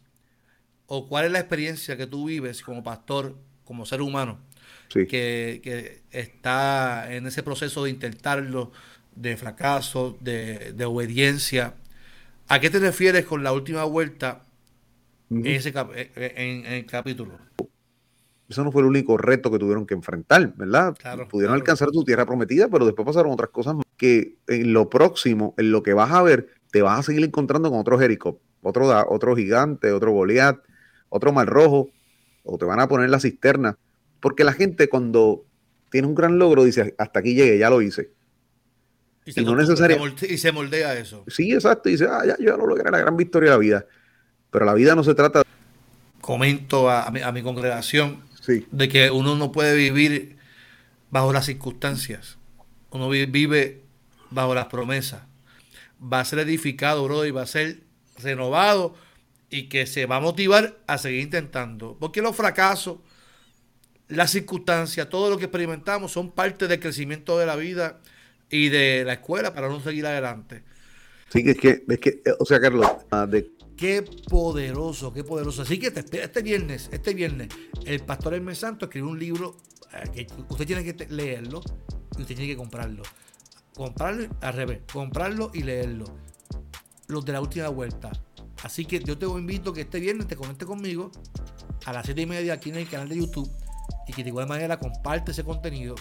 ¿O 0.87 1.07
cuál 1.07 1.27
es 1.27 1.33
la 1.33 1.39
experiencia 1.39 1.97
que 1.97 2.07
tú 2.07 2.27
vives 2.27 2.63
como 2.63 2.83
pastor, 2.83 3.37
como 3.65 3.87
ser 3.87 4.03
humano, 4.03 4.41
que, 4.89 6.03
está 6.11 7.15
en 7.15 7.27
ese 7.27 7.43
proceso 7.43 7.85
de 7.85 7.91
intentarlo, 7.91 8.73
de 9.15 9.37
fracaso, 9.37 10.19
de, 10.21 10.85
obediencia? 10.85 11.75
¿A 12.49 12.59
qué 12.59 12.71
te 12.71 12.81
refieres 12.81 13.25
con 13.25 13.45
la 13.45 13.53
última 13.53 13.85
vuelta 13.85 14.43
en, 15.31 15.47
ese 15.47 15.69
eh, 15.69 16.11
eh, 16.17 16.33
en, 16.37 16.67
el 16.67 16.87
capítulo? 16.87 17.39
Eso 18.49 18.65
no 18.65 18.73
fue 18.73 18.83
el 18.83 18.89
único 18.89 19.17
reto 19.17 19.49
que 19.53 19.61
tuvieron 19.61 19.87
que 19.87 19.95
enfrentar, 19.95 20.53
¿verdad? 20.57 20.97
Pudieron 21.31 21.55
alcanzar 21.55 21.91
su 21.93 22.03
tierra 22.03 22.27
prometida, 22.27 22.67
pero 22.67 22.85
después 22.85 23.07
pasaron 23.07 23.31
otras 23.31 23.51
cosas 23.51 23.77
que 23.97 24.39
en 24.49 24.73
lo 24.73 24.91
próximo, 24.91 25.55
en 25.57 25.71
lo 25.71 25.85
que 25.85 25.93
vas 25.93 26.11
a 26.11 26.23
ver, 26.23 26.60
te 26.71 26.83
vas 26.83 26.99
a 26.99 27.03
seguir 27.03 27.25
encontrando 27.25 27.71
con 27.71 27.81
otro 27.81 27.99
Jericó, 27.99 28.41
otro, 28.63 28.87
otro 29.09 29.35
gigante, 29.37 29.93
otro 29.93 30.13
Goliat, 30.13 30.59
otro 31.09 31.33
mal 31.33 31.47
rojo, 31.47 31.89
o 32.45 32.59
te 32.59 32.65
van 32.65 32.81
a 32.81 32.89
poner 32.89 33.11
la 33.11 33.21
cisterna. 33.21 33.77
Porque 34.21 34.45
la 34.45 34.53
gente 34.53 34.89
cuando 34.89 35.45
tiene 35.91 36.07
un 36.07 36.15
gran 36.15 36.39
logro 36.39 36.65
dice, 36.65 36.95
hasta 36.99 37.21
aquí 37.21 37.35
llegué, 37.35 37.59
ya 37.59 37.71
lo 37.71 37.83
hice. 37.83 38.11
Y 39.25 39.33
se, 39.33 39.41
Y 39.41 39.45
no 39.45 39.53
acostumbra, 39.53 39.89
necesaria- 39.89 39.97
se 39.97 40.03
molde- 40.03 40.33
y 40.35 40.39
se 40.39 40.53
moldea 40.53 40.95
eso. 40.99 41.25
Sí, 41.27 41.53
exacto. 41.53 41.89
Y 41.89 41.93
dice, 41.93 42.07
ah, 42.09 42.23
ya, 42.27 42.37
yo 42.39 42.47
ya 42.53 42.57
lo 42.57 42.67
logré, 42.67 42.91
la 42.91 42.99
gran 42.99 43.17
victoria 43.17 43.51
de 43.51 43.57
la 43.57 43.59
vida. 43.61 43.87
Pero 44.51 44.65
la 44.65 44.75
vida 44.75 44.95
no 44.95 45.05
se 45.05 45.15
trata. 45.15 45.43
Comento 46.21 46.89
a, 46.91 47.05
a 47.05 47.11
mi, 47.11 47.21
a 47.21 47.33
mi 47.33 47.43
congregación 47.43 48.23
Sí. 48.41 48.67
de 48.71 48.89
que 48.89 49.11
uno 49.11 49.37
no 49.37 49.53
puede 49.53 49.75
vivir 49.77 50.37
bajo 51.11 51.33
las 51.33 51.47
circunstancias. 51.47 52.39
Uno 52.91 53.09
vi- 53.09 53.27
vive 53.27 53.83
bajo 54.31 54.55
las 54.55 54.67
promesas. 54.67 55.23
Va 56.01 56.21
a 56.21 56.25
ser 56.25 56.39
edificado, 56.41 57.05
bro, 57.05 57.25
y 57.27 57.31
va 57.31 57.43
a 57.43 57.47
ser 57.47 57.83
renovado 58.23 58.95
y 59.51 59.69
que 59.69 59.87
se 59.87 60.07
va 60.07 60.17
a 60.17 60.21
motivar 60.21 60.79
a 60.87 60.99
seguir 60.99 61.21
intentando. 61.21 61.97
Porque 61.99 62.23
los 62.23 62.37
fracasos, 62.37 62.99
las 64.09 64.31
circunstancias, 64.31 65.09
todo 65.09 65.31
lo 65.31 65.39
que 65.39 65.45
experimentamos 65.45 66.13
son 66.13 66.33
parte 66.33 66.69
del 66.69 66.81
crecimiento 66.81 67.39
de 67.39 67.47
la 67.47 67.57
vida 67.57 68.01
y 68.49 68.69
de 68.69 69.05
la 69.05 69.15
escuela 69.15 69.53
para 69.53 69.69
no 69.69 69.81
seguir 69.81 70.07
adelante. 70.07 70.63
Sí, 71.33 71.43
es 71.47 71.57
que, 71.57 71.85
es 71.89 71.99
que, 71.99 72.23
eh, 72.25 72.33
o 72.39 72.45
sea, 72.45 72.61
Carlos, 72.61 72.87
ah, 73.11 73.27
de, 73.27 73.51
Qué 73.81 74.03
poderoso, 74.29 75.11
qué 75.11 75.25
poderoso. 75.25 75.63
Así 75.63 75.79
que 75.79 75.91
te 75.91 76.01
espera 76.01 76.25
este 76.25 76.43
viernes, 76.43 76.91
este 76.93 77.15
viernes, 77.15 77.49
el 77.87 78.01
pastor 78.01 78.35
Hermes 78.35 78.59
Santo 78.59 78.85
escribió 78.85 79.09
un 79.09 79.19
libro 79.19 79.57
eh, 80.15 80.27
que 80.27 80.27
usted 80.51 80.67
tiene 80.67 80.85
que 80.85 81.07
leerlo 81.07 81.63
y 82.19 82.21
usted 82.21 82.37
tiene 82.37 82.49
que 82.49 82.59
comprarlo. 82.59 83.03
Comprarlo 83.75 84.29
al 84.41 84.53
revés, 84.53 84.81
comprarlo 84.93 85.51
y 85.55 85.63
leerlo. 85.63 86.05
Los 87.09 87.25
de 87.25 87.33
la 87.33 87.41
última 87.41 87.69
vuelta. 87.69 88.11
Así 88.63 88.85
que 88.85 89.01
yo 89.01 89.17
te 89.17 89.27
invito 89.27 89.73
que 89.73 89.83
este 89.83 90.01
viernes 90.01 90.27
te 90.27 90.37
conectes 90.37 90.67
conmigo 90.67 91.11
a 91.87 91.93
las 91.93 92.05
7 92.05 92.21
y 92.21 92.27
media 92.27 92.55
aquí 92.55 92.71
en 92.71 92.77
el 92.77 92.89
canal 92.89 93.09
de 93.09 93.17
YouTube 93.17 93.51
y 94.07 94.13
que 94.13 94.23
de 94.23 94.29
igual 94.29 94.47
manera 94.47 94.79
comparte 94.79 95.33
ese 95.33 95.45
contenido. 95.45 95.95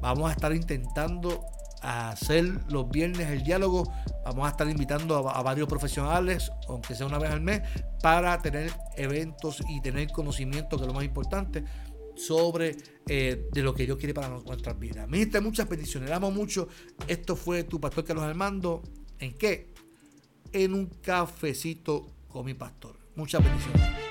Vamos 0.00 0.30
a 0.30 0.32
estar 0.32 0.54
intentando 0.54 1.44
hacer 1.82 2.44
los 2.70 2.88
viernes 2.88 3.28
el 3.28 3.42
diálogo. 3.42 3.92
Vamos 4.24 4.46
a 4.46 4.50
estar 4.50 4.68
invitando 4.68 5.28
a, 5.28 5.38
a 5.38 5.42
varios 5.42 5.68
profesionales, 5.68 6.50
aunque 6.68 6.94
sea 6.94 7.06
una 7.06 7.18
vez 7.18 7.30
al 7.30 7.40
mes, 7.40 7.62
para 8.02 8.40
tener 8.40 8.72
eventos 8.96 9.62
y 9.68 9.80
tener 9.80 10.10
conocimiento, 10.10 10.76
que 10.76 10.82
es 10.82 10.88
lo 10.88 10.94
más 10.94 11.04
importante, 11.04 11.64
sobre 12.18 12.76
eh, 13.06 13.48
de 13.52 13.62
lo 13.62 13.74
que 13.74 13.86
Dios 13.86 13.96
quiere 13.96 14.12
para 14.12 14.28
nuestras 14.28 14.78
vidas. 14.78 15.08
Ministra, 15.08 15.40
muchas 15.40 15.68
bendiciones. 15.68 16.08
Le 16.08 16.14
amo 16.14 16.30
mucho. 16.30 16.68
Esto 17.06 17.36
fue 17.36 17.64
tu 17.64 17.80
pastor 17.80 18.04
Carlos 18.04 18.24
Armando. 18.24 18.82
¿En 19.18 19.34
qué? 19.34 19.72
En 20.52 20.74
un 20.74 20.86
cafecito 20.86 22.06
con 22.28 22.44
mi 22.44 22.54
pastor. 22.54 22.98
Muchas 23.14 23.42
bendiciones. 23.42 24.07